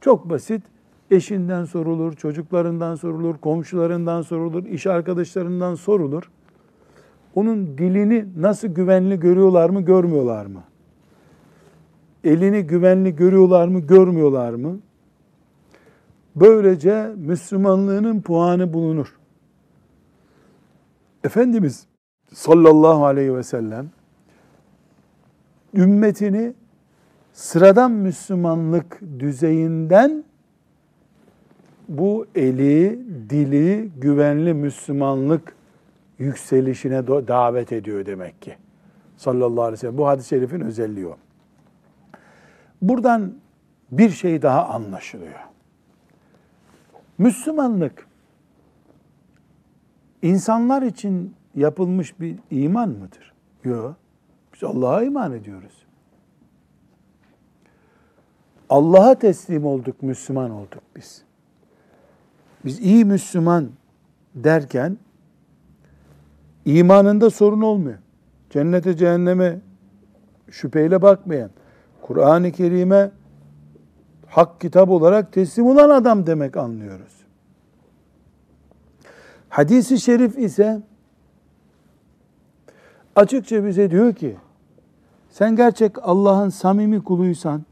Çok 0.00 0.30
basit. 0.30 0.62
Eşinden 1.10 1.64
sorulur, 1.64 2.12
çocuklarından 2.12 2.94
sorulur, 2.94 3.38
komşularından 3.38 4.22
sorulur, 4.22 4.64
iş 4.64 4.86
arkadaşlarından 4.86 5.74
sorulur. 5.74 6.30
Onun 7.34 7.78
dilini 7.78 8.26
nasıl 8.36 8.68
güvenli 8.68 9.20
görüyorlar 9.20 9.70
mı, 9.70 9.80
görmüyorlar 9.80 10.46
mı? 10.46 10.62
Elini 12.24 12.62
güvenli 12.62 13.16
görüyorlar 13.16 13.68
mı, 13.68 13.78
görmüyorlar 13.80 14.54
mı? 14.54 14.78
Böylece 16.36 17.12
Müslümanlığının 17.16 18.20
puanı 18.20 18.72
bulunur. 18.72 19.16
Efendimiz 21.24 21.86
sallallahu 22.34 23.06
aleyhi 23.06 23.34
ve 23.34 23.42
sellem 23.42 23.90
ümmetini 25.74 26.54
sıradan 27.32 27.92
Müslümanlık 27.92 29.00
düzeyinden 29.18 30.24
bu 31.88 32.26
eli, 32.34 33.00
dili, 33.30 33.90
güvenli 33.96 34.54
Müslümanlık 34.54 35.56
yükselişine 36.18 37.06
davet 37.06 37.72
ediyor 37.72 38.06
demek 38.06 38.42
ki. 38.42 38.56
Sallallahu 39.16 39.62
aleyhi 39.62 39.72
ve 39.72 39.76
sellem. 39.76 39.98
Bu 39.98 40.06
hadis-i 40.06 40.28
şerifin 40.28 40.60
özelliği 40.60 41.06
o. 41.06 41.16
Buradan 42.82 43.32
bir 43.90 44.10
şey 44.10 44.42
daha 44.42 44.66
anlaşılıyor. 44.68 45.55
Müslümanlık 47.18 48.06
insanlar 50.22 50.82
için 50.82 51.34
yapılmış 51.54 52.20
bir 52.20 52.38
iman 52.50 52.88
mıdır? 52.88 53.32
Yok. 53.64 53.96
Biz 54.54 54.64
Allah'a 54.64 55.02
iman 55.02 55.32
ediyoruz. 55.32 55.86
Allah'a 58.70 59.14
teslim 59.14 59.66
olduk, 59.66 60.02
Müslüman 60.02 60.50
olduk 60.50 60.82
biz. 60.96 61.22
Biz 62.64 62.80
iyi 62.80 63.04
Müslüman 63.04 63.70
derken 64.34 64.98
imanında 66.64 67.30
sorun 67.30 67.60
olmuyor. 67.60 67.98
Cennete 68.50 68.96
cehenneme 68.96 69.58
şüpheyle 70.50 71.02
bakmayan, 71.02 71.50
Kur'an-ı 72.02 72.52
Kerim'e 72.52 73.10
hak 74.36 74.60
kitap 74.60 74.88
olarak 74.88 75.32
teslim 75.32 75.66
olan 75.66 75.90
adam 75.90 76.26
demek 76.26 76.56
anlıyoruz. 76.56 77.12
Hadisi 79.48 80.00
şerif 80.00 80.38
ise 80.38 80.82
açıkça 83.16 83.64
bize 83.64 83.90
diyor 83.90 84.14
ki 84.14 84.36
sen 85.30 85.56
gerçek 85.56 85.92
Allah'ın 86.02 86.48
samimi 86.48 87.04
kuluysan 87.04 87.62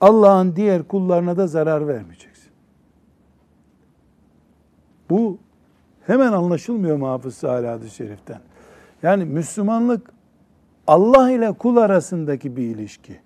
Allah'ın 0.00 0.56
diğer 0.56 0.82
kullarına 0.82 1.36
da 1.36 1.46
zarar 1.46 1.88
vermeyeceksin. 1.88 2.50
Bu 5.10 5.38
hemen 6.06 6.32
anlaşılmıyor 6.32 6.96
mu 6.96 7.08
Hafız 7.08 7.34
Salih 7.34 7.90
şeriften? 7.90 8.40
Yani 9.02 9.24
Müslümanlık 9.24 10.12
Allah 10.86 11.30
ile 11.30 11.52
kul 11.52 11.76
arasındaki 11.76 12.56
bir 12.56 12.62
ilişki. 12.62 13.24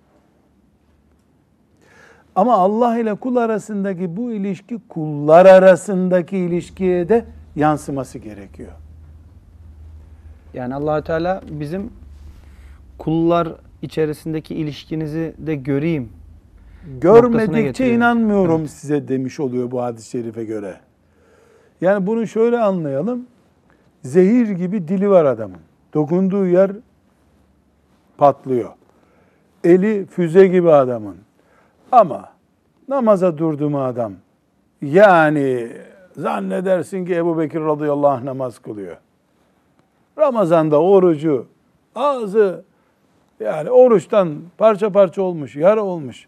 Ama 2.39 2.53
Allah 2.53 2.99
ile 2.99 3.15
kul 3.15 3.35
arasındaki 3.35 4.17
bu 4.17 4.31
ilişki 4.31 4.79
kullar 4.89 5.45
arasındaki 5.45 6.37
ilişkiye 6.37 7.09
de 7.09 7.25
yansıması 7.55 8.19
gerekiyor. 8.19 8.71
Yani 10.53 10.75
Allahü 10.75 11.03
Teala 11.03 11.41
bizim 11.49 11.89
kullar 12.97 13.47
içerisindeki 13.81 14.55
ilişkinizi 14.55 15.33
de 15.37 15.55
göreyim. 15.55 16.09
Görmedikçe 17.01 17.93
inanmıyorum 17.93 18.61
evet. 18.61 18.69
size 18.69 19.07
demiş 19.07 19.39
oluyor 19.39 19.71
bu 19.71 19.81
hadis-i 19.81 20.09
şerife 20.09 20.45
göre. 20.45 20.75
Yani 21.81 22.07
bunu 22.07 22.27
şöyle 22.27 22.59
anlayalım. 22.59 23.27
Zehir 24.03 24.49
gibi 24.49 24.87
dili 24.87 25.09
var 25.09 25.25
adamın. 25.25 25.59
Dokunduğu 25.93 26.47
yer 26.47 26.71
patlıyor. 28.17 28.69
Eli 29.63 30.05
füze 30.05 30.47
gibi 30.47 30.71
adamın. 30.71 31.28
Ama 31.91 32.29
namaza 32.87 33.37
durdu 33.37 33.69
mu 33.69 33.83
adam? 33.83 34.13
Yani 34.81 35.71
zannedersin 36.17 37.05
ki 37.05 37.15
Ebu 37.15 37.37
Bekir 37.37 37.61
radıyallahu 37.61 38.11
anh 38.11 38.23
namaz 38.23 38.59
kılıyor. 38.59 38.97
Ramazan'da 40.17 40.81
orucu, 40.81 41.45
ağzı 41.95 42.63
yani 43.39 43.69
oruçtan 43.71 44.37
parça 44.57 44.91
parça 44.91 45.21
olmuş, 45.21 45.55
yara 45.55 45.83
olmuş. 45.83 46.27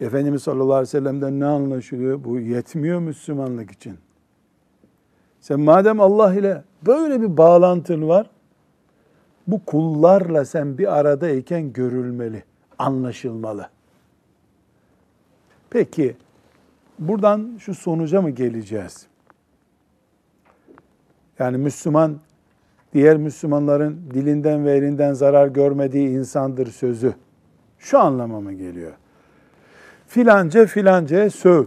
Efendimiz 0.00 0.42
sallallahu 0.42 0.72
aleyhi 0.72 0.82
ve 0.82 0.86
sellem'den 0.86 1.40
ne 1.40 1.46
anlaşılıyor? 1.46 2.24
Bu 2.24 2.40
yetmiyor 2.40 3.00
Müslümanlık 3.00 3.70
için. 3.70 3.98
Sen 5.40 5.60
madem 5.60 6.00
Allah 6.00 6.34
ile 6.34 6.62
böyle 6.86 7.22
bir 7.22 7.36
bağlantın 7.36 8.08
var, 8.08 8.30
bu 9.46 9.64
kullarla 9.64 10.44
sen 10.44 10.78
bir 10.78 10.98
aradayken 10.98 11.72
görülmeli, 11.72 12.44
anlaşılmalı. 12.78 13.68
Peki, 15.74 16.16
buradan 16.98 17.56
şu 17.58 17.74
sonuca 17.74 18.22
mı 18.22 18.30
geleceğiz? 18.30 19.06
Yani 21.38 21.56
Müslüman, 21.56 22.18
diğer 22.92 23.16
Müslümanların 23.16 24.00
dilinden 24.14 24.64
ve 24.64 24.72
elinden 24.72 25.12
zarar 25.12 25.48
görmediği 25.48 26.08
insandır 26.08 26.66
sözü. 26.66 27.14
Şu 27.78 27.98
anlama 27.98 28.40
mı 28.40 28.52
geliyor? 28.52 28.92
Filanca 30.06 30.66
filancaya 30.66 31.30
söv 31.30 31.64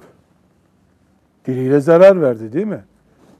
Diliyle 1.45 1.79
zarar 1.79 2.21
verdi 2.21 2.53
değil 2.53 2.65
mi? 2.65 2.83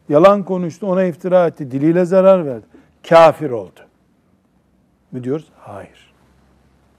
Yalan 0.10 0.44
konuştu, 0.44 0.88
ona 0.88 1.04
iftira 1.04 1.48
etti, 1.48 1.72
diliyle 1.72 2.06
zarar 2.06 2.46
verdi. 2.46 2.66
Kafir 3.10 3.50
oldu. 3.50 3.80
Mi 5.12 5.24
diyoruz? 5.24 5.48
Hayır. 5.58 6.14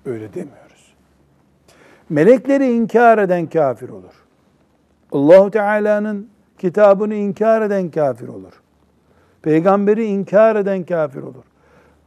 Öyle 0.04 0.34
demiyoruz. 0.34 0.57
Melekleri 2.10 2.72
inkar 2.72 3.18
eden 3.18 3.46
kafir 3.46 3.88
olur. 3.88 4.24
Allahu 5.12 5.50
Teala'nın 5.50 6.28
kitabını 6.58 7.14
inkar 7.14 7.62
eden 7.62 7.90
kafir 7.90 8.28
olur. 8.28 8.62
Peygamberi 9.42 10.04
inkar 10.04 10.56
eden 10.56 10.84
kafir 10.84 11.22
olur. 11.22 11.44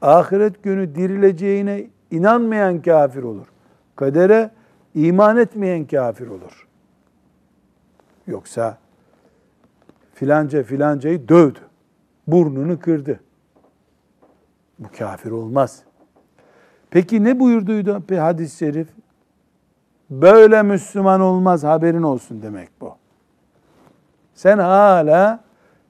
Ahiret 0.02 0.64
günü 0.64 0.96
dirileceğine 0.96 1.88
inanmayan 2.12 2.82
kafir 2.82 3.24
olur. 3.24 3.48
Kadere 3.96 4.52
iman 4.96 5.38
etmeyen 5.38 5.86
kafir 5.86 6.28
olur. 6.28 6.68
Yoksa 8.28 8.78
filanca 10.14 10.64
filancayı 10.64 11.28
dövdü. 11.28 11.60
Burnunu 12.28 12.80
kırdı. 12.80 13.20
Bu 14.80 14.88
kafir 14.98 15.32
olmaz. 15.32 15.84
Peki 16.90 17.24
ne 17.24 17.40
buyurduydu 17.40 18.04
hadis-i 18.10 18.58
şerif? 18.58 18.88
Böyle 20.12 20.64
Müslüman 20.64 21.22
olmaz 21.22 21.64
haberin 21.64 22.04
olsun 22.04 22.42
demek 22.42 22.70
bu. 22.82 22.96
Sen 24.34 24.58
hala 24.58 25.40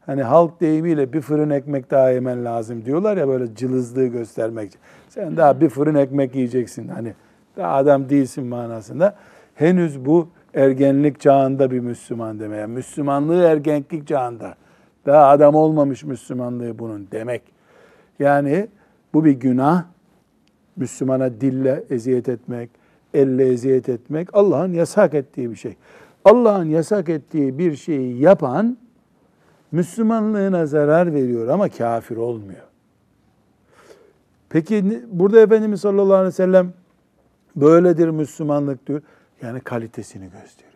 hani 0.05 0.23
halk 0.23 0.62
deyimiyle 0.62 1.13
bir 1.13 1.21
fırın 1.21 1.49
ekmek 1.49 1.91
daha 1.91 2.10
yemen 2.10 2.45
lazım 2.45 2.86
diyorlar 2.86 3.17
ya 3.17 3.27
böyle 3.27 3.55
cılızlığı 3.55 4.07
göstermek 4.07 4.67
için. 4.67 4.81
Sen 5.10 5.38
daha 5.38 5.62
bir 5.62 5.69
fırın 5.69 5.95
ekmek 5.95 6.36
yiyeceksin 6.36 6.88
hani 6.88 7.13
daha 7.57 7.73
adam 7.75 8.10
değilsin 8.10 8.47
manasında. 8.47 9.15
Henüz 9.55 10.05
bu 10.05 10.29
ergenlik 10.53 11.19
çağında 11.19 11.71
bir 11.71 11.79
Müslüman 11.79 12.39
demeye. 12.39 12.65
Müslümanlığı 12.65 13.43
ergenlik 13.43 14.07
çağında. 14.07 14.55
Daha 15.05 15.27
adam 15.27 15.55
olmamış 15.55 16.03
Müslümanlığı 16.03 16.79
bunun 16.79 17.07
demek. 17.12 17.41
Yani 18.19 18.67
bu 19.13 19.25
bir 19.25 19.31
günah. 19.31 19.84
Müslümana 20.75 21.41
dille 21.41 21.84
eziyet 21.89 22.29
etmek, 22.29 22.69
elle 23.13 23.47
eziyet 23.47 23.89
etmek 23.89 24.30
Allah'ın 24.34 24.74
yasak 24.74 25.13
ettiği 25.13 25.52
bir 25.52 25.56
şey. 25.56 25.76
Allah'ın 26.26 26.65
yasak 26.65 27.10
ettiği 27.10 27.58
bir 27.58 27.76
şeyi 27.76 28.19
yapan 28.19 28.78
Müslümanlığına 29.71 30.65
zarar 30.65 31.13
veriyor 31.13 31.47
ama 31.47 31.69
kafir 31.69 32.17
olmuyor. 32.17 32.62
Peki 34.50 35.04
burada 35.12 35.41
Efendimiz 35.41 35.82
sallallahu 35.82 36.13
aleyhi 36.13 36.28
ve 36.28 36.32
sellem 36.32 36.74
böyledir 37.56 38.10
Müslümanlık 38.10 38.88
diyor. 38.88 39.02
Yani 39.41 39.60
kalitesini 39.60 40.24
gösteriyor. 40.24 40.71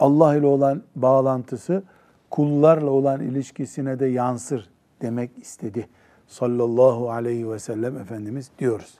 Allah 0.00 0.36
ile 0.36 0.46
olan 0.46 0.82
bağlantısı 0.96 1.82
kullarla 2.30 2.90
olan 2.90 3.20
ilişkisine 3.20 3.98
de 3.98 4.06
yansır 4.06 4.68
demek 5.02 5.30
istedi. 5.38 5.88
Sallallahu 6.26 7.10
aleyhi 7.10 7.50
ve 7.50 7.58
sellem 7.58 7.96
Efendimiz 7.96 8.50
diyoruz. 8.58 8.98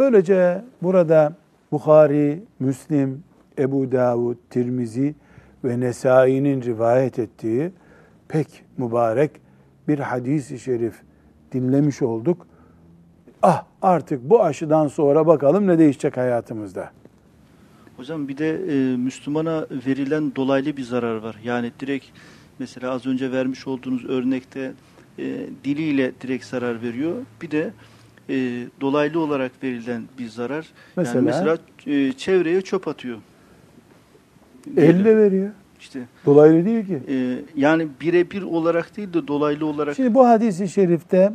Böylece 0.00 0.64
burada 0.82 1.32
Bukhari, 1.72 2.42
Müslim, 2.60 3.22
Ebu 3.58 3.92
Davud, 3.92 4.36
Tirmizi 4.50 5.14
ve 5.64 5.80
Nesai'nin 5.80 6.62
rivayet 6.62 7.18
ettiği 7.18 7.70
pek 8.28 8.46
mübarek 8.78 9.30
bir 9.88 9.98
hadis-i 9.98 10.58
şerif 10.58 10.94
dinlemiş 11.52 12.02
olduk. 12.02 12.46
Ah 13.42 13.64
artık 13.82 14.30
bu 14.30 14.44
aşıdan 14.44 14.88
sonra 14.88 15.26
bakalım 15.26 15.66
ne 15.66 15.78
değişecek 15.78 16.16
hayatımızda. 16.16 16.90
Hocam 17.96 18.28
bir 18.28 18.38
de 18.38 18.50
e, 18.50 18.96
Müslümana 18.96 19.66
verilen 19.86 20.32
dolaylı 20.36 20.76
bir 20.76 20.82
zarar 20.82 21.16
var. 21.16 21.36
Yani 21.44 21.72
direkt 21.80 22.06
mesela 22.58 22.92
az 22.92 23.06
önce 23.06 23.32
vermiş 23.32 23.66
olduğunuz 23.66 24.04
örnekte 24.04 24.72
e, 25.18 25.24
diliyle 25.64 26.12
direkt 26.20 26.44
zarar 26.44 26.82
veriyor. 26.82 27.14
Bir 27.42 27.50
de 27.50 27.70
e, 28.30 28.66
dolaylı 28.80 29.20
olarak 29.20 29.52
verilen 29.62 30.02
bir 30.18 30.28
zarar. 30.28 30.66
Mesela? 30.96 31.16
Yani 31.16 31.26
mesela 31.26 31.58
e, 31.86 32.12
çevreye 32.12 32.62
çöp 32.62 32.88
atıyor. 32.88 33.18
Elle 34.76 35.16
veriyor. 35.16 35.50
İşte 35.80 36.00
Dolaylı 36.26 36.64
değil 36.64 36.86
ki. 36.86 37.00
e, 37.08 37.38
yani 37.56 37.88
birebir 38.00 38.42
olarak 38.42 38.96
değil 38.96 39.12
de 39.12 39.28
dolaylı 39.28 39.66
olarak 39.66 39.96
Şimdi 39.96 40.14
bu 40.14 40.28
hadisi 40.28 40.68
şerifte 40.68 41.32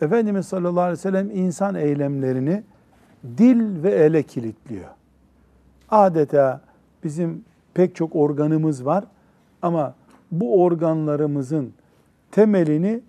Efendimiz 0.00 0.46
sallallahu 0.46 0.80
aleyhi 0.80 0.98
ve 0.98 1.02
sellem 1.02 1.30
insan 1.30 1.74
eylemlerini 1.74 2.62
dil 3.38 3.82
ve 3.82 3.90
ele 3.90 4.22
kilitliyor. 4.22 4.88
Adeta 5.90 6.60
bizim 7.04 7.44
pek 7.74 7.94
çok 7.96 8.16
organımız 8.16 8.84
var 8.86 9.04
ama 9.62 9.94
bu 10.30 10.62
organlarımızın 10.62 11.72
temelini 12.30 13.00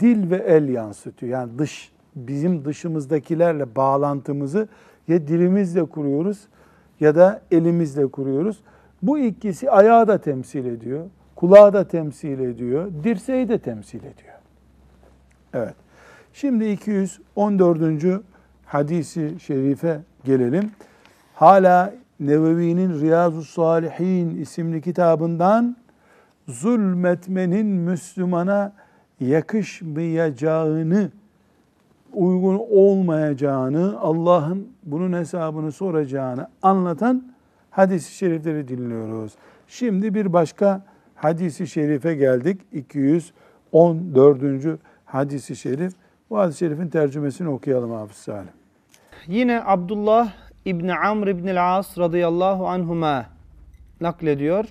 dil 0.00 0.30
ve 0.30 0.36
el 0.36 0.68
yansıtıyor. 0.68 1.32
Yani 1.32 1.58
dış 1.58 1.92
bizim 2.16 2.64
dışımızdakilerle 2.64 3.76
bağlantımızı 3.76 4.68
ya 5.08 5.28
dilimizle 5.28 5.84
kuruyoruz 5.84 6.48
ya 7.00 7.14
da 7.14 7.42
elimizle 7.50 8.06
kuruyoruz. 8.06 8.60
Bu 9.02 9.18
ikisi 9.18 9.70
ayağı 9.70 10.08
da 10.08 10.18
temsil 10.18 10.64
ediyor, 10.64 11.06
kulağı 11.36 11.72
da 11.72 11.88
temsil 11.88 12.40
ediyor, 12.40 12.90
dirseği 13.04 13.48
de 13.48 13.58
temsil 13.58 13.98
ediyor. 13.98 14.34
Evet. 15.54 15.74
Şimdi 16.32 16.68
214. 16.68 18.22
hadisi 18.66 19.34
şerife 19.40 20.00
gelelim. 20.24 20.70
Hala 21.34 21.94
Nevevi'nin 22.20 23.00
Riyazu 23.00 23.42
Salihin 23.44 24.36
isimli 24.36 24.80
kitabından 24.82 25.76
zulmetmenin 26.48 27.66
Müslümana 27.66 28.72
yakışmayacağını, 29.20 31.10
uygun 32.16 32.60
olmayacağını, 32.70 34.00
Allah'ın 34.00 34.68
bunun 34.82 35.12
hesabını 35.12 35.72
soracağını 35.72 36.48
anlatan 36.62 37.32
hadis-i 37.70 38.14
şerifleri 38.14 38.68
dinliyoruz. 38.68 39.32
Şimdi 39.68 40.14
bir 40.14 40.32
başka 40.32 40.82
hadisi 41.14 41.66
şerife 41.66 42.14
geldik. 42.14 42.60
214. 42.72 44.78
hadisi 45.04 45.56
şerif. 45.56 45.92
Bu 46.30 46.38
hadis-i 46.38 46.58
şerifin 46.58 46.88
tercümesini 46.88 47.48
okuyalım 47.48 47.90
Hafız 47.90 48.16
Salim. 48.16 48.48
Yine 49.26 49.62
Abdullah 49.66 50.32
İbni 50.64 50.94
Amr 50.94 51.26
İbni 51.26 51.60
As 51.60 51.98
radıyallahu 51.98 52.68
anhuma 52.68 53.26
naklediyor. 54.00 54.64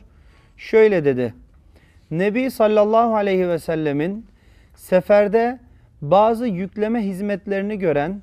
Şöyle 0.57 1.05
dedi. 1.05 1.33
Nebi 2.11 2.51
sallallahu 2.51 3.15
aleyhi 3.15 3.49
ve 3.49 3.59
sellemin 3.59 4.25
seferde 4.75 5.59
bazı 6.01 6.47
yükleme 6.47 7.01
hizmetlerini 7.01 7.79
gören 7.79 8.21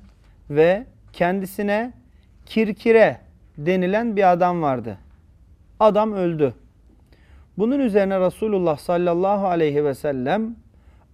ve 0.49 0.85
kendisine 1.13 1.93
kirkire 2.45 3.19
denilen 3.57 4.15
bir 4.15 4.31
adam 4.31 4.61
vardı. 4.61 4.97
Adam 5.79 6.13
öldü. 6.13 6.53
Bunun 7.57 7.79
üzerine 7.79 8.19
Resulullah 8.19 8.77
sallallahu 8.77 9.47
aleyhi 9.47 9.85
ve 9.85 9.93
sellem 9.93 10.55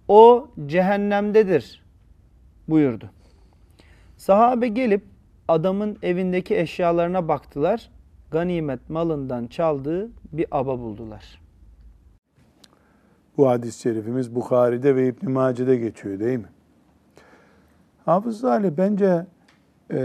o 0.08 0.48
cehennemdedir 0.66 1.82
buyurdu. 2.68 3.10
Sahabe 4.16 4.68
gelip 4.68 5.04
adamın 5.48 5.98
evindeki 6.02 6.56
eşyalarına 6.56 7.28
baktılar. 7.28 7.90
Ganimet 8.30 8.90
malından 8.90 9.46
çaldığı 9.46 10.10
bir 10.32 10.46
aba 10.50 10.78
buldular. 10.78 11.39
Bu 13.40 13.48
hadis-i 13.48 13.80
şerifimiz 13.80 14.34
Bukhari'de 14.34 14.96
ve 14.96 15.06
İbn 15.06 15.30
Mace'de 15.30 15.76
geçiyor 15.76 16.20
değil 16.20 16.38
mi? 16.38 16.48
Hafız 18.04 18.44
Ali 18.44 18.76
bence 18.78 19.26
e, 19.90 19.98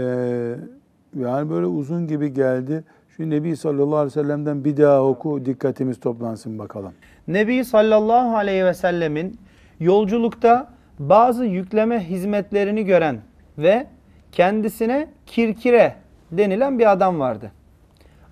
yani 1.18 1.50
böyle 1.50 1.66
uzun 1.66 2.06
gibi 2.06 2.32
geldi. 2.32 2.84
Şu 3.08 3.30
Nebi 3.30 3.56
sallallahu 3.56 3.96
aleyhi 3.96 4.18
ve 4.18 4.22
sellem'den 4.22 4.64
bir 4.64 4.76
daha 4.76 5.02
oku 5.02 5.44
dikkatimiz 5.44 6.00
toplansın 6.00 6.58
bakalım. 6.58 6.92
Nebi 7.28 7.64
sallallahu 7.64 8.36
aleyhi 8.36 8.64
ve 8.64 8.74
sellemin 8.74 9.38
yolculukta 9.80 10.68
bazı 10.98 11.44
yükleme 11.44 12.08
hizmetlerini 12.08 12.84
gören 12.84 13.20
ve 13.58 13.86
kendisine 14.32 15.08
kirkire 15.26 15.94
denilen 16.32 16.78
bir 16.78 16.92
adam 16.92 17.20
vardı. 17.20 17.52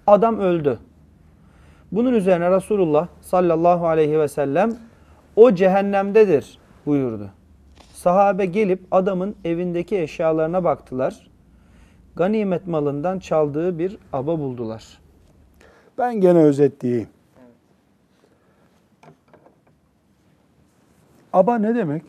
Adam 0.06 0.38
öldü. 0.38 0.78
Bunun 1.92 2.12
üzerine 2.12 2.50
Resulullah 2.50 3.08
sallallahu 3.20 3.86
aleyhi 3.86 4.18
ve 4.18 4.28
sellem 4.28 4.70
o 5.36 5.54
cehennemdedir 5.54 6.58
buyurdu. 6.86 7.30
Sahabe 7.92 8.46
gelip 8.46 8.80
adamın 8.90 9.36
evindeki 9.44 9.98
eşyalarına 9.98 10.64
baktılar. 10.64 11.30
Ganimet 12.16 12.66
malından 12.66 13.18
çaldığı 13.18 13.78
bir 13.78 13.98
aba 14.12 14.38
buldular. 14.38 14.98
Ben 15.98 16.20
gene 16.20 16.38
özetleyeyim. 16.38 17.08
Aba 21.32 21.58
ne 21.58 21.74
demek? 21.74 22.02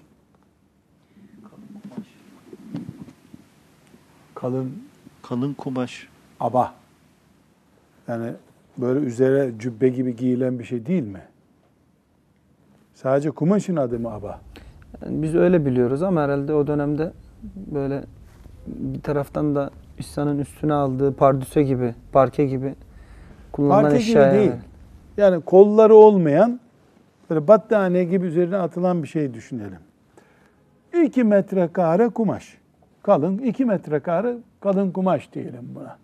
Kalın 4.36 4.84
kalın 5.22 5.54
kumaş. 5.54 6.08
aba. 6.40 6.74
Yani 8.08 8.34
böyle 8.78 9.00
üzere 9.00 9.52
cübbe 9.60 9.90
gibi 9.90 10.16
giyilen 10.16 10.60
bir 10.60 10.64
şey 10.64 10.86
değil 10.86 11.04
mi? 11.04 11.22
Sadece 12.96 13.32
kumaşın 13.32 13.76
adı 13.76 14.00
mı 14.00 14.14
aba? 14.14 14.42
Yani 15.02 15.22
biz 15.22 15.36
öyle 15.36 15.66
biliyoruz 15.66 16.04
ama 16.04 16.22
herhalde 16.22 16.54
o 16.54 16.68
dönemde 16.68 17.12
böyle 17.56 18.04
bir 18.68 19.02
taraftan 19.02 19.56
da 19.56 19.70
İsa'nın 19.98 20.40
üstüne 20.40 20.74
aldığı 20.74 21.14
pardüse 21.16 21.64
gibi, 21.64 21.96
parke 22.12 22.46
gibi 22.46 22.76
kullanılan 23.52 23.82
Parke 23.82 23.98
gibi 23.98 24.10
eşyaya. 24.10 24.34
değil. 24.34 24.52
Yani 25.18 25.42
kolları 25.42 25.96
olmayan 25.96 26.60
böyle 27.30 27.48
battaniye 27.48 28.04
gibi 28.04 28.26
üzerine 28.26 28.58
atılan 28.58 29.04
bir 29.04 29.08
şey 29.08 29.34
düşünelim. 29.34 29.80
2 31.04 31.24
metrekare 31.24 32.10
kumaş. 32.10 32.58
Kalın 33.04 33.38
2 33.38 33.66
metrekare 33.66 34.38
kalın 34.62 34.92
kumaş 34.92 35.34
diyelim 35.34 35.70
buna. 35.76 35.98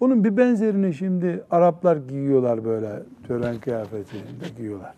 Bunun 0.00 0.24
bir 0.24 0.36
benzerini 0.36 0.94
şimdi 0.94 1.44
Araplar 1.50 1.96
giyiyorlar 1.96 2.64
böyle 2.64 3.02
tören 3.28 3.58
kıyafetinde 3.58 4.44
giyiyorlar. 4.56 4.94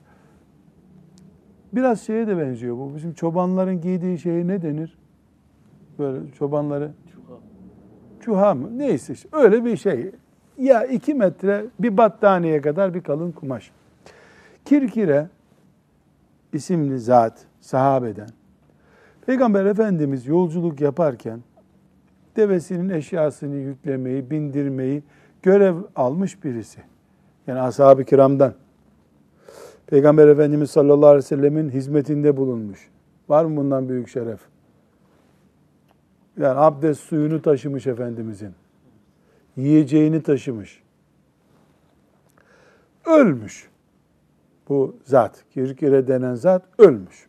Biraz 1.72 2.00
şeye 2.00 2.26
de 2.26 2.38
benziyor 2.38 2.76
bu. 2.76 2.94
Bizim 2.96 3.12
çobanların 3.12 3.81
giydiği 3.81 4.18
şeye 4.18 4.46
ne 4.46 4.62
denir? 4.62 4.98
Böyle 5.98 6.33
çobanları 6.33 6.90
çuha 8.20 8.54
mı? 8.54 8.78
Neyse 8.78 9.12
işte 9.12 9.28
öyle 9.33 9.64
bir 9.64 9.76
şey. 9.76 10.11
Ya 10.59 10.85
iki 10.85 11.14
metre 11.14 11.64
bir 11.78 11.96
battaniye 11.96 12.61
kadar 12.61 12.94
bir 12.94 13.00
kalın 13.00 13.33
kumaş. 13.33 13.70
Kirkire 14.64 15.28
isimli 16.52 16.98
zat 16.98 17.46
sahabeden 17.61 18.28
Peygamber 19.26 19.64
Efendimiz 19.64 20.26
yolculuk 20.26 20.81
yaparken 20.81 21.40
devesinin 22.37 22.88
eşyasını 22.88 23.57
yüklemeyi, 23.57 24.31
bindirmeyi 24.31 25.02
görev 25.42 25.76
almış 25.96 26.44
birisi. 26.44 26.81
Yani 27.46 27.61
ashab-ı 27.61 28.04
kiramdan. 28.04 28.54
Peygamber 29.88 30.29
Efendimiz 30.29 30.70
sallallahu 30.70 31.07
aleyhi 31.07 31.24
ve 31.24 31.29
sellemin 31.29 31.70
hizmetinde 31.70 32.37
bulunmuş. 32.37 32.88
Var 33.29 33.44
mı 33.44 33.57
bundan 33.57 33.88
büyük 33.88 34.09
şeref? 34.09 34.40
Yani 36.38 36.59
abdest 36.59 37.01
suyunu 37.01 37.42
taşımış 37.42 37.87
Efendimizin. 37.87 38.55
Yiyeceğini 39.57 40.22
taşımış. 40.22 40.83
Ölmüş. 43.07 43.68
Bu 44.68 44.96
zat, 45.05 45.44
Kirkire 45.51 46.09
denen 46.09 46.35
zat 46.35 46.62
ölmüş. 46.79 47.29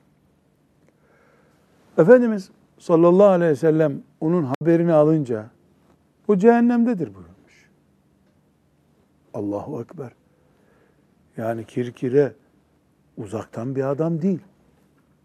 Efendimiz 1.97 2.51
sallallahu 2.79 3.27
aleyhi 3.27 3.51
ve 3.51 3.55
sellem 3.55 4.01
onun 4.21 4.43
haberini 4.43 4.93
alınca 4.93 5.49
o 6.27 6.37
cehennemdedir 6.37 7.07
buyurmuş. 7.15 7.69
Allahu 9.33 9.81
Ekber. 9.81 10.11
Yani 11.37 11.65
Kirkire 11.65 12.33
uzaktan 13.19 13.75
bir 13.75 13.89
adam 13.89 14.21
değil. 14.21 14.39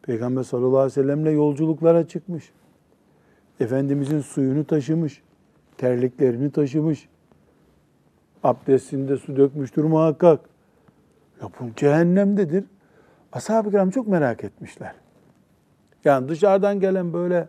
Peygamber 0.02 0.42
sallallahu 0.42 0.78
aleyhi 0.78 0.86
ve 0.86 1.02
sellemle 1.02 1.30
yolculuklara 1.30 2.08
çıkmış. 2.08 2.52
Efendimizin 3.60 4.20
suyunu 4.20 4.64
taşımış, 4.64 5.22
terliklerini 5.78 6.50
taşımış, 6.50 7.08
abdestinde 8.44 9.16
su 9.16 9.36
dökmüştür 9.36 9.84
muhakkak. 9.84 10.40
Ya 11.42 11.48
bu 11.60 11.64
cehennemdedir. 11.76 12.64
Ashab-ı 13.32 13.70
kiram 13.70 13.90
çok 13.90 14.08
merak 14.08 14.44
etmişler. 14.44 14.94
Yani 16.04 16.28
dışarıdan 16.28 16.80
gelen 16.80 17.12
böyle 17.12 17.48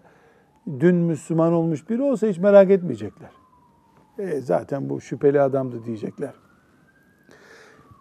dün 0.79 0.95
Müslüman 0.95 1.53
olmuş 1.53 1.89
biri 1.89 2.01
olsa 2.01 2.27
hiç 2.27 2.37
merak 2.37 2.71
etmeyecekler. 2.71 3.29
E, 4.19 4.41
zaten 4.41 4.89
bu 4.89 5.01
şüpheli 5.01 5.41
adamdı 5.41 5.85
diyecekler. 5.85 6.33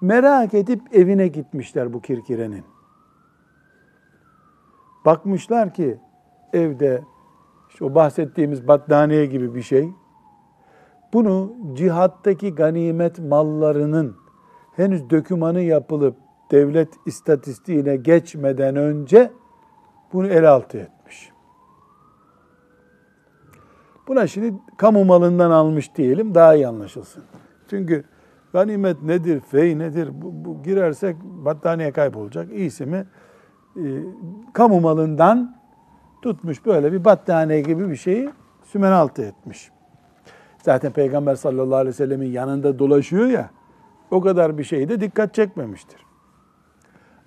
Merak 0.05 0.55
edip 0.55 0.81
evine 0.93 1.29
gitmişler 1.29 1.93
bu 1.93 2.01
kirkirenin. 2.01 2.65
Bakmışlar 5.05 5.75
ki 5.75 5.99
evde 6.53 7.03
işte 7.71 7.85
o 7.85 7.95
bahsettiğimiz 7.95 8.69
battaniye 8.69 9.27
gibi 9.27 9.55
bir 9.55 9.63
şey. 9.63 9.89
Bunu 11.13 11.53
cihattaki 11.75 12.55
ganimet 12.55 13.19
mallarının 13.19 14.17
henüz 14.77 15.11
dökümanı 15.11 15.61
yapılıp 15.61 16.17
devlet 16.51 16.89
istatistiğine 17.07 17.97
geçmeden 17.97 18.77
önce 18.77 19.33
bunu 20.13 20.27
el 20.27 20.51
altı 20.51 20.79
etmiş. 20.79 21.31
Buna 24.09 24.27
şimdi 24.27 24.55
kamu 24.77 25.05
malından 25.05 25.51
almış 25.51 25.95
diyelim 25.95 26.35
daha 26.35 26.55
iyi 26.55 26.69
anlaşılsın. 26.69 27.25
Çünkü 27.71 28.05
ganimet 28.55 29.03
nedir, 29.03 29.41
fey 29.41 29.79
nedir 29.79 30.09
bu, 30.13 30.45
bu 30.45 30.63
girersek 30.63 31.17
battaniye 31.23 31.93
kaybolacak. 31.93 32.53
İyisi 32.53 32.87
mi 32.87 33.07
e, 33.77 33.83
kamu 34.53 34.81
malından 34.81 35.57
tutmuş 36.23 36.67
böyle 36.67 36.93
bir 36.93 37.05
battaniye 37.05 37.61
gibi 37.61 37.91
bir 37.91 37.97
şeyi 37.97 38.31
sümen 38.63 38.93
altı 38.93 39.23
etmiş. 39.23 39.71
Zaten 40.63 40.93
Peygamber 40.93 41.35
sallallahu 41.35 41.77
aleyhi 41.77 41.89
ve 41.89 41.97
sellemin 41.97 42.31
yanında 42.31 42.79
dolaşıyor 42.79 43.27
ya 43.27 43.51
o 44.11 44.21
kadar 44.21 44.59
bir 44.59 44.65
şeyde 44.65 45.01
dikkat 45.01 45.35
çekmemiştir. 45.35 46.01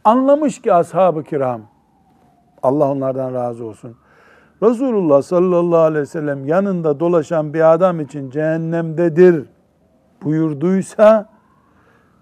Anlamış 0.03 0.61
ki 0.61 0.73
ashab-ı 0.73 1.23
kiram 1.23 1.61
Allah 2.63 2.91
onlardan 2.91 3.33
razı 3.33 3.65
olsun. 3.65 3.95
Resulullah 4.63 5.21
sallallahu 5.21 5.79
aleyhi 5.79 6.01
ve 6.01 6.05
sellem 6.05 6.45
yanında 6.45 6.99
dolaşan 6.99 7.53
bir 7.53 7.73
adam 7.73 7.99
için 7.99 8.29
cehennemdedir 8.29 9.56
buyurduysa 10.23 11.29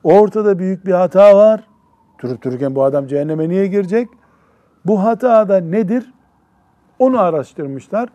ortada 0.04 0.60
büyük 0.60 0.86
bir 0.86 0.92
hata 0.92 1.38
var. 1.38 1.68
Durup 2.22 2.44
dururken 2.44 2.76
bu 2.76 2.84
adam 2.84 3.08
cehenneme 3.08 3.50
niye 3.50 3.68
girecek? 3.68 4.10
Bu 4.86 5.04
hata 5.04 5.50
da 5.50 5.58
nedir? 5.58 6.14
Onu 7.00 7.20
araştırmışlar. 7.20 8.10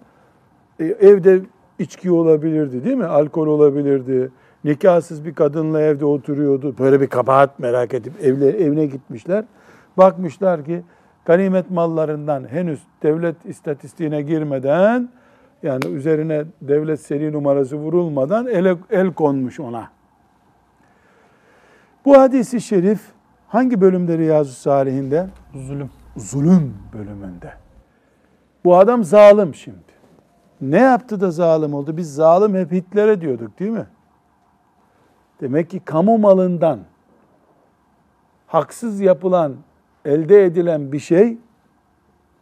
E, 0.81 0.85
evde 0.85 1.41
içki 1.79 2.11
olabilirdi 2.11 2.85
değil 2.85 2.97
mi? 2.97 3.07
Alkol 3.07 3.47
olabilirdi. 3.47 4.31
Nikahsız 4.65 5.25
bir 5.25 5.35
kadınla 5.35 5.81
evde 5.81 6.05
oturuyordu. 6.05 6.75
Böyle 6.79 7.01
bir 7.01 7.07
kabahat 7.07 7.59
merak 7.59 7.95
edip 7.95 8.13
evle, 8.23 8.65
evine 8.65 8.87
gitmişler. 8.87 9.45
Bakmışlar 9.99 10.65
ki 10.65 10.83
ganimet 11.25 11.71
mallarından 11.71 12.49
henüz 12.49 12.81
devlet 13.03 13.47
istatistiğine 13.47 14.23
girmeden 14.23 15.09
yani 15.63 15.87
üzerine 15.87 16.45
devlet 16.63 17.01
seri 17.01 17.33
numarası 17.33 17.77
vurulmadan 17.77 18.47
el, 18.47 18.77
el 18.91 19.13
konmuş 19.13 19.61
ona. 19.61 19.89
Bu 22.05 22.19
hadisi 22.19 22.61
şerif 22.61 23.01
hangi 23.49 23.81
bölümde 23.81 24.19
Riyazu 24.19 24.53
Salihinde? 24.53 25.27
Zulüm. 25.55 25.91
Zulüm 26.17 26.75
bölümünde. 26.93 27.53
Bu 28.65 28.77
adam 28.77 29.05
zalim 29.05 29.55
şimdi. 29.55 29.79
Ne 30.61 30.79
yaptı 30.79 31.21
da 31.21 31.31
zalim 31.31 31.75
oldu? 31.75 31.97
Biz 31.97 32.15
zalim 32.15 32.55
hep 32.55 32.73
Hitler'e 32.73 33.21
diyorduk 33.21 33.59
değil 33.59 33.71
mi? 33.71 33.87
Demek 35.41 35.71
ki 35.71 35.81
kamu 35.81 36.19
malından 36.19 36.81
haksız 38.47 39.01
yapılan, 39.01 39.57
elde 40.05 40.45
edilen 40.45 40.93
bir 40.93 40.99
şey 40.99 41.39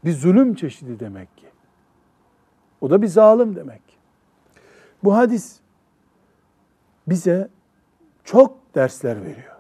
bir 0.05 0.13
zulüm 0.13 0.55
çeşidi 0.55 1.01
demek. 1.01 1.29
O 2.81 2.91
da 2.91 3.03
bir 3.03 3.07
zalim 3.07 3.57
demek. 3.57 3.83
Bu 5.05 5.17
hadis 5.17 5.61
bize 7.09 7.49
çok 8.25 8.75
dersler 8.75 9.21
veriyor. 9.21 9.57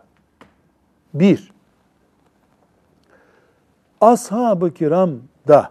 Bir, 1.14 1.52
ashab-ı 4.00 4.74
kiram 4.74 5.10
da 5.48 5.70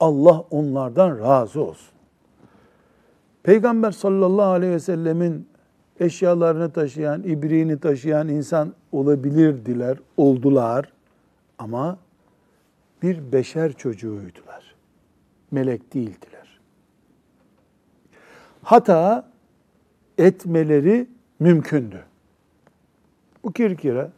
Allah 0.00 0.44
onlardan 0.50 1.18
razı 1.18 1.62
olsun. 1.62 1.94
Peygamber 3.42 3.90
sallallahu 3.90 4.50
aleyhi 4.50 4.72
ve 4.72 4.80
sellemin 4.80 5.48
eşyalarını 6.00 6.72
taşıyan, 6.72 7.22
ibriğini 7.22 7.78
taşıyan 7.78 8.28
insan 8.28 8.74
olabilirdiler, 8.92 9.98
oldular. 10.16 10.92
Ama 11.58 11.98
bir 13.02 13.32
beşer 13.32 13.72
çocuğuydular. 13.72 14.74
Melek 15.50 15.94
değildiler. 15.94 16.33
Hata 18.64 19.28
etmeleri 20.18 21.08
mümkündü. 21.40 22.04
Bu 23.44 23.52
kirkire 23.52 24.10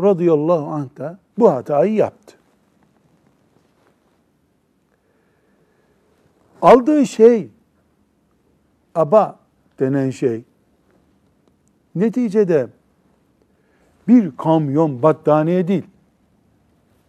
radıyallahu 0.00 0.66
anh 0.66 0.96
da 0.96 1.18
bu 1.38 1.52
hatayı 1.52 1.94
yaptı. 1.94 2.36
Aldığı 6.62 7.06
şey 7.06 7.50
aba 8.94 9.38
denen 9.80 10.10
şey 10.10 10.44
neticede 11.94 12.68
bir 14.08 14.36
kamyon 14.36 15.02
battaniye 15.02 15.68
değil. 15.68 15.86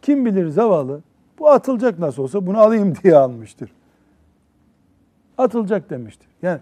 Kim 0.02 0.26
bilir 0.26 0.48
zavallı 0.48 1.02
bu 1.40 1.50
atılacak 1.50 2.00
nasıl 2.00 2.24
olsa 2.24 2.48
bunu 2.48 2.60
alayım 2.60 2.94
diye 3.04 3.16
almıştır. 3.16 3.72
Atılacak 5.38 5.90
demiştir. 5.90 6.28
Yani 6.42 6.60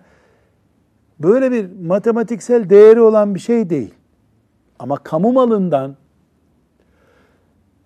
böyle 1.20 1.52
bir 1.52 1.70
matematiksel 1.88 2.70
değeri 2.70 3.02
olan 3.02 3.36
bir 3.36 3.40
şey 3.40 3.70
değil. 3.70 3.94
Ama 4.80 4.98
kamu 4.98 5.32
malından 5.32 5.96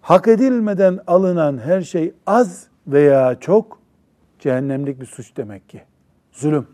hak 0.02 0.28
edilmeden 0.28 1.00
alınan 1.08 1.58
her 1.58 1.82
şey 1.82 2.14
az 2.28 2.68
veya 2.88 3.40
çok 3.40 3.80
cehennemlik 4.40 5.02
bir 5.02 5.06
suç 5.06 5.38
demek 5.38 5.70
ki. 5.70 5.82
Zulüm. 6.32 6.68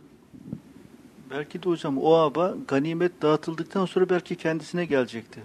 Belki 1.31 1.63
de 1.63 1.69
hocam 1.69 1.97
o 1.97 2.13
aba 2.13 2.53
ganimet 2.67 3.21
dağıtıldıktan 3.21 3.85
sonra 3.85 4.09
belki 4.09 4.35
kendisine 4.35 4.85
gelecekti. 4.85 5.41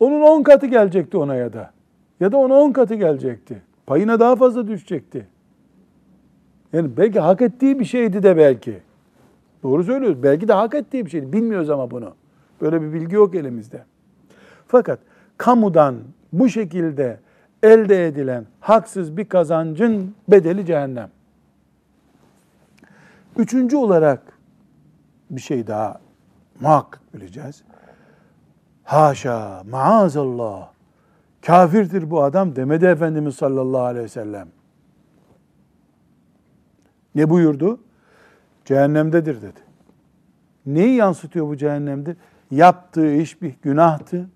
Onun 0.00 0.20
on 0.20 0.42
katı 0.42 0.66
gelecekti 0.66 1.16
ona 1.16 1.34
ya 1.34 1.52
da. 1.52 1.72
Ya 2.20 2.32
da 2.32 2.36
ona 2.36 2.54
on 2.54 2.72
katı 2.72 2.94
gelecekti. 2.94 3.62
Payına 3.86 4.20
daha 4.20 4.36
fazla 4.36 4.68
düşecekti. 4.68 5.28
Yani 6.74 6.96
belki 6.96 7.20
hak 7.20 7.42
ettiği 7.42 7.80
bir 7.80 7.84
şeydi 7.84 8.22
de 8.22 8.36
belki. 8.36 8.78
Doğru 9.62 9.84
söylüyoruz. 9.84 10.22
Belki 10.22 10.48
de 10.48 10.52
hak 10.52 10.74
ettiği 10.74 11.04
bir 11.06 11.10
şeydi. 11.10 11.32
Bilmiyoruz 11.32 11.70
ama 11.70 11.90
bunu. 11.90 12.14
Böyle 12.60 12.82
bir 12.82 12.92
bilgi 12.92 13.14
yok 13.14 13.34
elimizde. 13.34 13.84
Fakat 14.68 14.98
kamudan 15.38 15.96
bu 16.32 16.48
şekilde 16.48 17.20
elde 17.62 18.06
edilen 18.06 18.46
haksız 18.60 19.16
bir 19.16 19.24
kazancın 19.24 20.14
bedeli 20.28 20.66
cehennem. 20.66 21.10
Üçüncü 23.36 23.76
olarak 23.76 24.20
bir 25.30 25.40
şey 25.40 25.66
daha 25.66 26.00
muhakkak 26.60 27.14
bileceğiz. 27.14 27.62
Haşa, 28.84 29.62
maazallah. 29.70 30.68
Kafirdir 31.46 32.10
bu 32.10 32.22
adam 32.22 32.56
demedi 32.56 32.84
Efendimiz 32.84 33.34
sallallahu 33.34 33.82
aleyhi 33.82 34.04
ve 34.04 34.08
sellem. 34.08 34.48
Ne 37.14 37.30
buyurdu? 37.30 37.80
Cehennemdedir 38.64 39.42
dedi. 39.42 39.60
Neyi 40.66 40.94
yansıtıyor 40.94 41.48
bu 41.48 41.56
cehennemde? 41.56 42.16
Yaptığı 42.50 43.14
iş 43.14 43.42
bir 43.42 43.54
günahtı. 43.62 44.30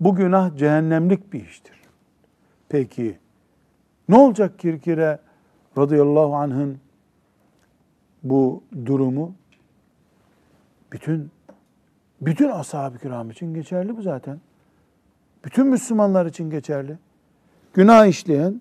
Bu 0.00 0.14
günah 0.14 0.56
cehennemlik 0.56 1.32
bir 1.32 1.44
iştir. 1.44 1.80
Peki 2.68 3.18
ne 4.08 4.16
olacak 4.16 4.58
Kirkire 4.58 5.18
radıyallahu 5.78 6.36
anh'ın 6.36 6.78
bu 8.22 8.62
durumu? 8.86 9.34
Bütün 10.92 11.30
bütün 12.20 12.48
ashab-ı 12.48 12.98
kiram 12.98 13.30
için 13.30 13.54
geçerli 13.54 13.96
bu 13.96 14.02
zaten. 14.02 14.40
Bütün 15.44 15.66
Müslümanlar 15.66 16.26
için 16.26 16.50
geçerli. 16.50 16.98
Günah 17.74 18.06
işleyen 18.06 18.60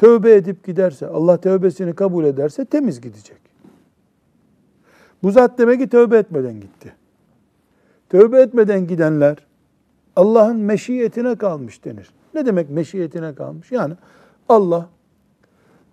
tövbe 0.00 0.34
edip 0.34 0.64
giderse, 0.64 1.06
Allah 1.06 1.36
tövbesini 1.36 1.94
kabul 1.94 2.24
ederse 2.24 2.64
temiz 2.64 3.00
gidecek. 3.00 3.40
Bu 5.22 5.30
zat 5.30 5.58
demek 5.58 5.80
ki 5.80 5.88
tövbe 5.88 6.18
etmeden 6.18 6.60
gitti. 6.60 6.94
Tövbe 8.08 8.40
etmeden 8.40 8.86
gidenler 8.86 9.36
Allah'ın 10.16 10.56
meşiyetine 10.56 11.34
kalmış 11.36 11.84
denir. 11.84 12.10
Ne 12.34 12.46
demek 12.46 12.70
meşiyetine 12.70 13.34
kalmış? 13.34 13.72
Yani 13.72 13.94
Allah 14.48 14.88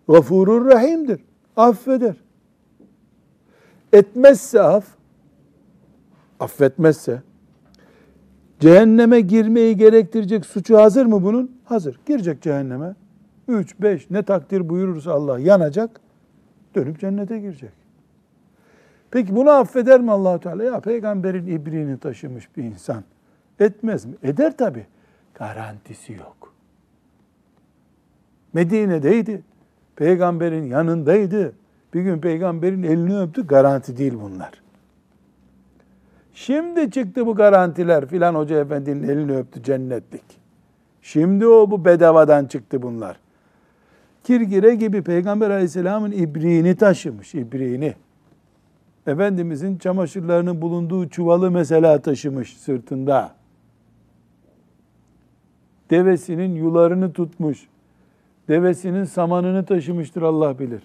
gafurur 0.10 0.66
rahimdir. 0.66 1.22
Affeder. 1.56 2.16
Etmezse 3.94 4.62
af, 4.62 4.86
affetmezse, 6.40 7.22
cehenneme 8.60 9.22
girmeyi 9.22 9.78
gerektirecek 9.78 10.46
suçu 10.46 10.78
hazır 10.78 11.06
mı 11.06 11.24
bunun? 11.24 11.52
Hazır. 11.66 12.00
Girecek 12.06 12.42
cehenneme. 12.42 12.96
Üç, 13.48 13.80
beş 13.80 14.10
ne 14.10 14.24
takdir 14.24 14.70
buyurursa 14.70 15.12
Allah 15.12 15.40
yanacak. 15.40 16.02
Dönüp 16.76 17.00
cennete 17.00 17.40
girecek. 17.40 17.72
Peki 19.12 19.36
bunu 19.36 19.50
affeder 19.50 20.02
mi 20.02 20.12
allah 20.12 20.40
Teala? 20.40 20.64
Ya 20.64 20.80
peygamberin 20.80 21.48
ibriğini 21.48 21.98
taşımış 21.98 22.58
bir 22.58 22.64
insan. 22.64 23.04
Etmez 23.60 24.06
mi? 24.06 24.14
Eder 24.24 24.58
tabi. 24.58 24.86
Garantisi 25.36 26.14
yok. 26.14 26.54
Medine'deydi. 28.54 29.42
Peygamberin 29.96 30.64
yanındaydı. 30.64 31.54
Bir 31.94 32.02
gün 32.02 32.20
peygamberin 32.20 32.84
elini 32.84 33.20
öptü. 33.20 33.48
Garanti 33.48 33.98
değil 33.98 34.14
bunlar. 34.22 34.52
Şimdi 36.34 36.92
çıktı 36.92 37.26
bu 37.26 37.36
garantiler 37.36 38.06
filan 38.06 38.36
hoca 38.36 38.60
efendinin 38.60 39.08
elini 39.08 39.38
öptü 39.38 39.64
cennetlik. 39.64 40.24
Şimdi 41.02 41.48
o 41.48 41.72
bu 41.72 41.86
bedavadan 41.86 42.46
çıktı 42.46 42.82
bunlar. 42.82 43.20
Kirgire 44.28 44.76
gibi 44.76 45.02
Peygamber 45.02 45.50
aleyhisselamın 45.50 46.12
ibriğini 46.12 46.76
taşımış, 46.76 47.36
ibriğini. 47.36 47.94
Efendimizin 49.08 49.78
çamaşırlarının 49.78 50.62
bulunduğu 50.62 51.10
çuvalı 51.10 51.52
mesela 51.52 52.02
taşımış 52.02 52.58
sırtında. 52.58 53.36
Devesinin 55.90 56.56
yularını 56.56 57.14
tutmuş. 57.14 57.68
Devesinin 58.48 59.04
samanını 59.04 59.66
taşımıştır 59.66 60.22
Allah 60.22 60.60
bilir. 60.60 60.84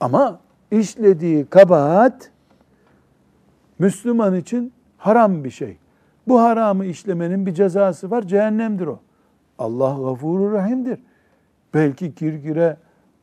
Ama 0.00 0.40
işlediği 0.70 1.46
kabahat 1.46 2.30
Müslüman 3.78 4.36
için 4.36 4.72
haram 4.98 5.44
bir 5.44 5.50
şey. 5.50 5.76
Bu 6.28 6.40
haramı 6.40 6.84
işlemenin 6.84 7.46
bir 7.46 7.54
cezası 7.54 8.10
var. 8.10 8.22
Cehennemdir 8.22 8.86
o. 8.86 9.00
Allah 9.58 9.96
gafurur 10.04 10.52
rahimdir. 10.52 10.98
Belki 11.74 12.14
Kirkire 12.14 12.76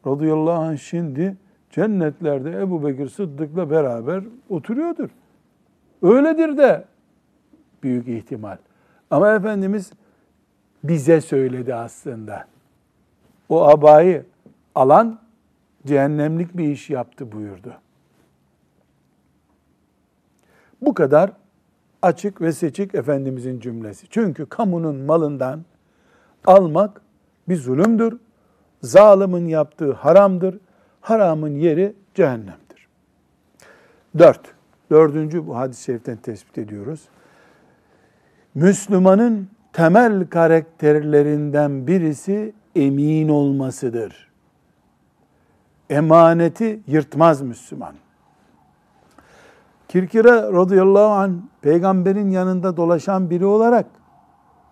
radıyallahu 0.08 0.62
anh 0.62 0.78
şimdi 0.78 1.38
cennetlerde 1.70 2.52
Ebu 2.52 2.86
Bekir 2.86 3.10
Sıddık'la 3.10 3.70
beraber 3.70 4.24
oturuyordur. 4.50 5.10
Öyledir 6.02 6.58
de 6.58 6.86
büyük 7.84 8.08
ihtimal. 8.08 8.58
Ama 9.12 9.34
Efendimiz 9.34 9.92
bize 10.84 11.22
söyledi 11.22 11.76
aslında. 11.76 12.48
O 13.50 13.68
abayı 13.68 14.26
alan 14.76 15.20
cehennemlik 15.86 16.58
bir 16.58 16.68
iş 16.68 16.90
yaptı 16.90 17.32
buyurdu. 17.32 17.74
Bu 20.82 20.94
kadar 20.94 21.32
açık 22.02 22.42
ve 22.42 22.52
seçik 22.52 22.96
Efendimizin 22.96 23.60
cümlesi. 23.60 24.08
Çünkü 24.10 24.46
kamunun 24.46 24.96
malından 24.96 25.66
almak 26.46 27.02
bir 27.50 27.56
zulümdür. 27.56 28.18
Zalimin 28.84 29.48
yaptığı 29.48 29.94
haramdır. 29.94 30.60
Haramın 31.02 31.56
yeri 31.56 31.96
cehennemdir. 32.16 32.88
Dört. 34.18 34.42
Dördüncü 34.92 35.48
bu 35.48 35.58
hadis-i 35.58 35.84
şeriften 35.84 36.18
tespit 36.18 36.58
ediyoruz. 36.58 37.02
Müslümanın 38.56 39.48
temel 39.74 40.28
karakterlerinden 40.28 41.88
birisi 41.88 42.54
emin 42.76 43.30
olmasıdır. 43.30 44.32
Emaneti 45.90 46.80
yırtmaz 46.88 47.42
Müslüman. 47.42 47.96
Kirkire 49.88 50.32
radıyallahu 50.32 51.14
anh 51.14 51.34
peygamberin 51.62 52.30
yanında 52.30 52.78
dolaşan 52.78 53.30
biri 53.30 53.46
olarak 53.46 53.86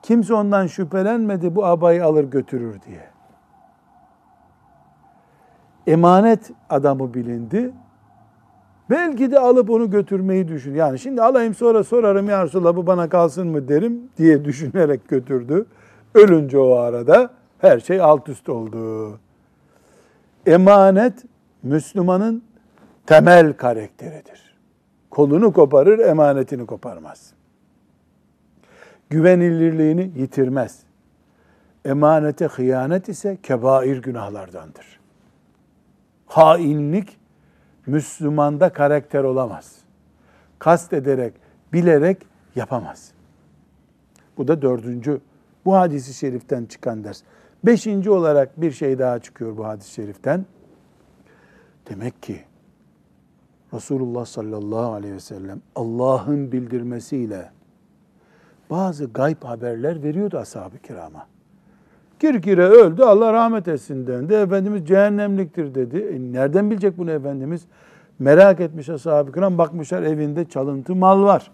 kimse 0.03 0.33
ondan 0.33 0.67
şüphelenmedi 0.67 1.55
bu 1.55 1.65
abayı 1.65 2.05
alır 2.05 2.23
götürür 2.23 2.81
diye. 2.87 3.10
Emanet 5.87 6.51
adamı 6.69 7.13
bilindi. 7.13 7.71
Belki 8.89 9.31
de 9.31 9.39
alıp 9.39 9.69
onu 9.69 9.91
götürmeyi 9.91 10.47
düşün. 10.47 10.75
Yani 10.75 10.99
şimdi 10.99 11.21
alayım 11.21 11.53
sonra 11.55 11.83
sorarım 11.83 12.29
ya 12.29 12.45
Resulallah 12.45 12.75
bu 12.75 12.87
bana 12.87 13.09
kalsın 13.09 13.47
mı 13.47 13.67
derim 13.67 14.01
diye 14.17 14.45
düşünerek 14.45 15.07
götürdü. 15.07 15.65
Ölünce 16.15 16.57
o 16.57 16.75
arada 16.75 17.29
her 17.59 17.79
şey 17.79 18.01
alt 18.01 18.29
üst 18.29 18.49
oldu. 18.49 19.19
Emanet 20.45 21.13
Müslümanın 21.63 22.43
temel 23.05 23.53
karakteridir. 23.53 24.57
Kolunu 25.09 25.53
koparır, 25.53 25.99
emanetini 25.99 26.65
koparmaz. 26.65 27.33
Güvenilirliğini 29.09 30.11
yitirmez. 30.15 30.79
Emanete 31.85 32.45
hıyanet 32.45 33.09
ise 33.09 33.37
kebair 33.43 33.97
günahlardandır. 33.97 35.00
Hainlik 36.31 37.17
Müslümanda 37.87 38.73
karakter 38.73 39.23
olamaz. 39.23 39.77
Kast 40.59 40.93
ederek, 40.93 41.33
bilerek 41.73 42.17
yapamaz. 42.55 43.11
Bu 44.37 44.47
da 44.47 44.61
dördüncü, 44.61 45.21
bu 45.65 45.75
hadisi 45.75 46.13
şeriften 46.13 46.65
çıkan 46.65 47.03
ders. 47.03 47.21
Beşinci 47.63 48.09
olarak 48.09 48.61
bir 48.61 48.71
şey 48.71 48.99
daha 48.99 49.19
çıkıyor 49.19 49.57
bu 49.57 49.65
hadis-i 49.65 49.91
şeriften. 49.91 50.45
Demek 51.89 52.23
ki 52.23 52.43
Resulullah 53.73 54.25
sallallahu 54.25 54.93
aleyhi 54.93 55.13
ve 55.13 55.19
sellem 55.19 55.61
Allah'ın 55.75 56.51
bildirmesiyle 56.51 57.51
bazı 58.69 59.05
gayb 59.05 59.43
haberler 59.43 60.03
veriyordu 60.03 60.37
ashab-ı 60.37 60.77
kirama. 60.77 61.30
Kirkire 62.21 62.65
öldü 62.65 63.03
Allah 63.03 63.33
rahmet 63.33 63.67
etsin 63.67 64.07
dendi. 64.07 64.33
Efendimiz 64.33 64.87
cehennemliktir 64.87 65.75
dedi. 65.75 65.97
E 65.97 66.33
nereden 66.33 66.71
bilecek 66.71 66.97
bunu 66.97 67.11
Efendimiz? 67.11 67.65
Merak 68.19 68.59
etmiş 68.59 68.89
ashab-ı 68.89 69.31
kiram 69.31 69.57
bakmışlar 69.57 70.03
evinde 70.03 70.45
çalıntı 70.45 70.95
mal 70.95 71.23
var. 71.23 71.51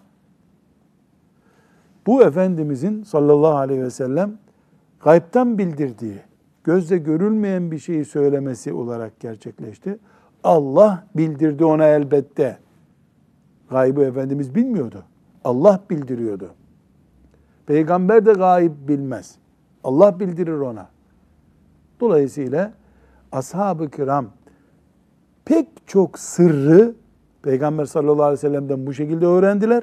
Bu 2.06 2.22
Efendimizin 2.22 3.02
sallallahu 3.02 3.56
aleyhi 3.56 3.82
ve 3.82 3.90
sellem 3.90 4.38
gaybtan 5.04 5.58
bildirdiği, 5.58 6.18
gözle 6.64 6.98
görülmeyen 6.98 7.70
bir 7.70 7.78
şeyi 7.78 8.04
söylemesi 8.04 8.72
olarak 8.72 9.20
gerçekleşti. 9.20 9.98
Allah 10.44 11.06
bildirdi 11.16 11.64
ona 11.64 11.86
elbette. 11.86 12.58
Gaybı 13.70 14.02
Efendimiz 14.02 14.54
bilmiyordu. 14.54 15.04
Allah 15.44 15.80
bildiriyordu. 15.90 16.50
Peygamber 17.66 18.26
de 18.26 18.32
gayb 18.32 18.72
bilmez. 18.88 19.38
Allah 19.84 20.20
bildirir 20.20 20.52
ona. 20.52 20.88
Dolayısıyla 22.00 22.72
ashab-ı 23.32 23.90
kiram 23.90 24.26
pek 25.44 25.68
çok 25.86 26.18
sırrı 26.18 26.94
Peygamber 27.42 27.84
sallallahu 27.84 28.22
aleyhi 28.22 28.32
ve 28.32 28.48
sellem'den 28.48 28.86
bu 28.86 28.94
şekilde 28.94 29.26
öğrendiler. 29.26 29.82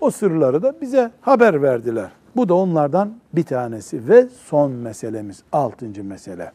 O 0.00 0.10
sırları 0.10 0.62
da 0.62 0.80
bize 0.80 1.10
haber 1.20 1.62
verdiler. 1.62 2.10
Bu 2.36 2.48
da 2.48 2.54
onlardan 2.54 3.16
bir 3.32 3.42
tanesi 3.42 4.08
ve 4.08 4.28
son 4.28 4.72
meselemiz, 4.72 5.42
altıncı 5.52 6.04
mesele. 6.04 6.52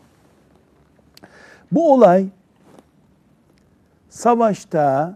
Bu 1.71 1.93
olay 1.93 2.27
savaşta 4.09 5.15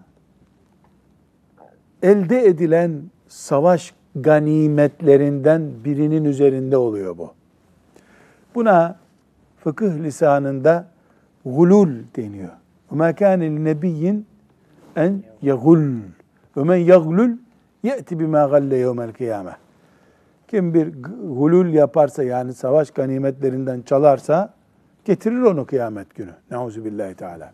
elde 2.03 2.45
edilen 2.45 3.03
savaş 3.27 3.93
ganimetlerinden 4.16 5.70
birinin 5.84 6.24
üzerinde 6.24 6.76
oluyor 6.76 7.18
bu. 7.18 7.32
Buna 8.54 8.96
fıkıh 9.64 9.94
lisanında 9.94 10.86
gulul 11.44 11.90
deniyor. 12.16 12.50
وَمَا 12.92 13.12
كَانَ 13.12 13.40
لِنَبِيٍّ 13.40 14.22
en 14.96 15.22
yagul. 15.42 15.88
وَمَنْ 16.56 16.80
يَغْلُلْ 16.92 17.36
يَأْتِ 17.84 18.08
بِمَا 18.20 18.42
غَلَّ 18.52 18.72
يَوْمَ 18.84 19.10
الْقِيَامَةِ 19.10 19.52
Kim 20.48 20.74
bir 20.74 21.02
gulul 21.22 21.68
yaparsa 21.68 22.22
yani 22.22 22.54
savaş 22.54 22.90
ganimetlerinden 22.90 23.82
çalarsa 23.82 24.54
getirir 25.04 25.42
onu 25.42 25.66
kıyamet 25.66 26.14
günü. 26.14 26.30
Neuzubillahi 26.50 27.14
teala. 27.14 27.52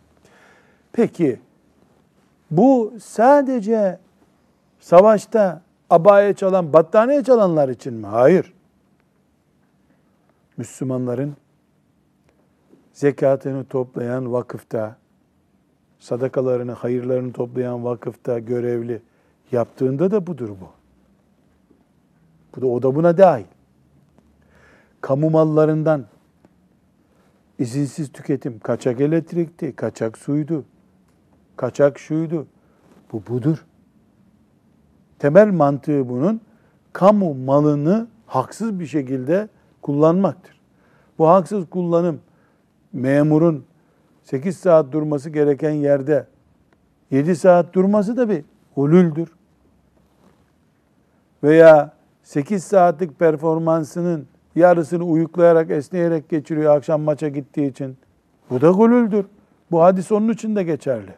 Peki 0.92 1.40
bu 2.50 2.94
sadece 3.02 3.98
savaşta 4.80 5.62
abaya 5.91 6.33
çalan, 6.33 6.73
battaniye 6.73 7.23
çalanlar 7.23 7.69
için 7.69 7.93
mi? 7.93 8.07
Hayır. 8.07 8.53
Müslümanların 10.57 11.35
zekatını 12.93 13.65
toplayan 13.65 14.33
vakıfta, 14.33 14.95
sadakalarını, 15.99 16.71
hayırlarını 16.71 17.33
toplayan 17.33 17.85
vakıfta 17.85 18.39
görevli 18.39 19.01
yaptığında 19.51 20.11
da 20.11 20.27
budur 20.27 20.49
bu. 20.49 20.69
Bu 22.55 22.61
da 22.61 22.67
o 22.67 22.81
da 22.81 22.95
buna 22.95 23.17
dahil. 23.17 23.45
Kamu 25.01 25.29
mallarından 25.29 26.05
izinsiz 27.59 28.11
tüketim, 28.11 28.59
kaçak 28.59 29.01
elektrikti, 29.01 29.75
kaçak 29.75 30.17
suydu, 30.17 30.65
kaçak 31.57 31.99
şuydu. 31.99 32.47
Bu 33.11 33.23
budur. 33.27 33.65
Temel 35.21 35.51
mantığı 35.51 36.09
bunun 36.09 36.41
kamu 36.93 37.33
malını 37.33 38.07
haksız 38.27 38.79
bir 38.79 38.85
şekilde 38.85 39.49
kullanmaktır. 39.81 40.59
Bu 41.17 41.27
haksız 41.27 41.69
kullanım 41.69 42.19
memurun 42.93 43.65
8 44.23 44.57
saat 44.57 44.91
durması 44.91 45.29
gereken 45.29 45.71
yerde 45.71 46.27
7 47.11 47.35
saat 47.35 47.73
durması 47.73 48.17
da 48.17 48.29
bir 48.29 48.43
hulüldür. 48.75 49.29
Veya 51.43 51.93
8 52.23 52.63
saatlik 52.63 53.19
performansının 53.19 54.27
yarısını 54.55 55.03
uyuklayarak, 55.03 55.71
esneyerek 55.71 56.29
geçiriyor 56.29 56.75
akşam 56.75 57.01
maça 57.01 57.27
gittiği 57.27 57.71
için. 57.71 57.97
Bu 58.49 58.61
da 58.61 58.69
hulüldür. 58.69 59.25
Bu 59.71 59.81
hadis 59.81 60.11
onun 60.11 60.29
için 60.29 60.55
de 60.55 60.63
geçerli. 60.63 61.15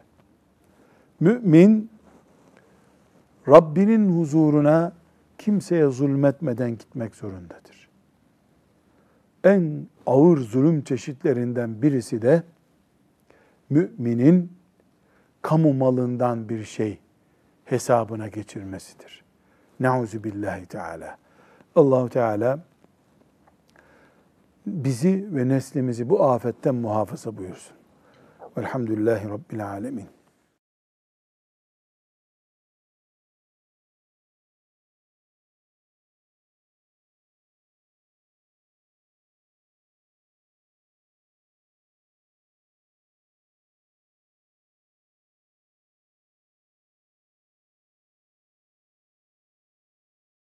Mümin 1.20 1.93
Rabbinin 3.48 4.20
huzuruna 4.20 4.92
kimseye 5.38 5.86
zulmetmeden 5.86 6.70
gitmek 6.70 7.14
zorundadır. 7.14 7.88
En 9.44 9.86
ağır 10.06 10.38
zulüm 10.38 10.84
çeşitlerinden 10.84 11.82
birisi 11.82 12.22
de 12.22 12.42
müminin 13.70 14.52
kamu 15.42 15.74
malından 15.74 16.48
bir 16.48 16.64
şey 16.64 16.98
hesabına 17.64 18.28
geçirmesidir. 18.28 19.24
Nauzu 19.80 20.24
billahi 20.24 20.66
teala. 20.66 21.18
Allahu 21.76 22.08
Teala 22.08 22.58
bizi 24.66 25.28
ve 25.30 25.48
neslimizi 25.48 26.10
bu 26.10 26.24
afetten 26.24 26.74
muhafaza 26.74 27.36
buyursun. 27.36 27.76
Velhamdülillahi 28.56 29.28
Rabbil 29.28 29.66
alemin. 29.66 30.08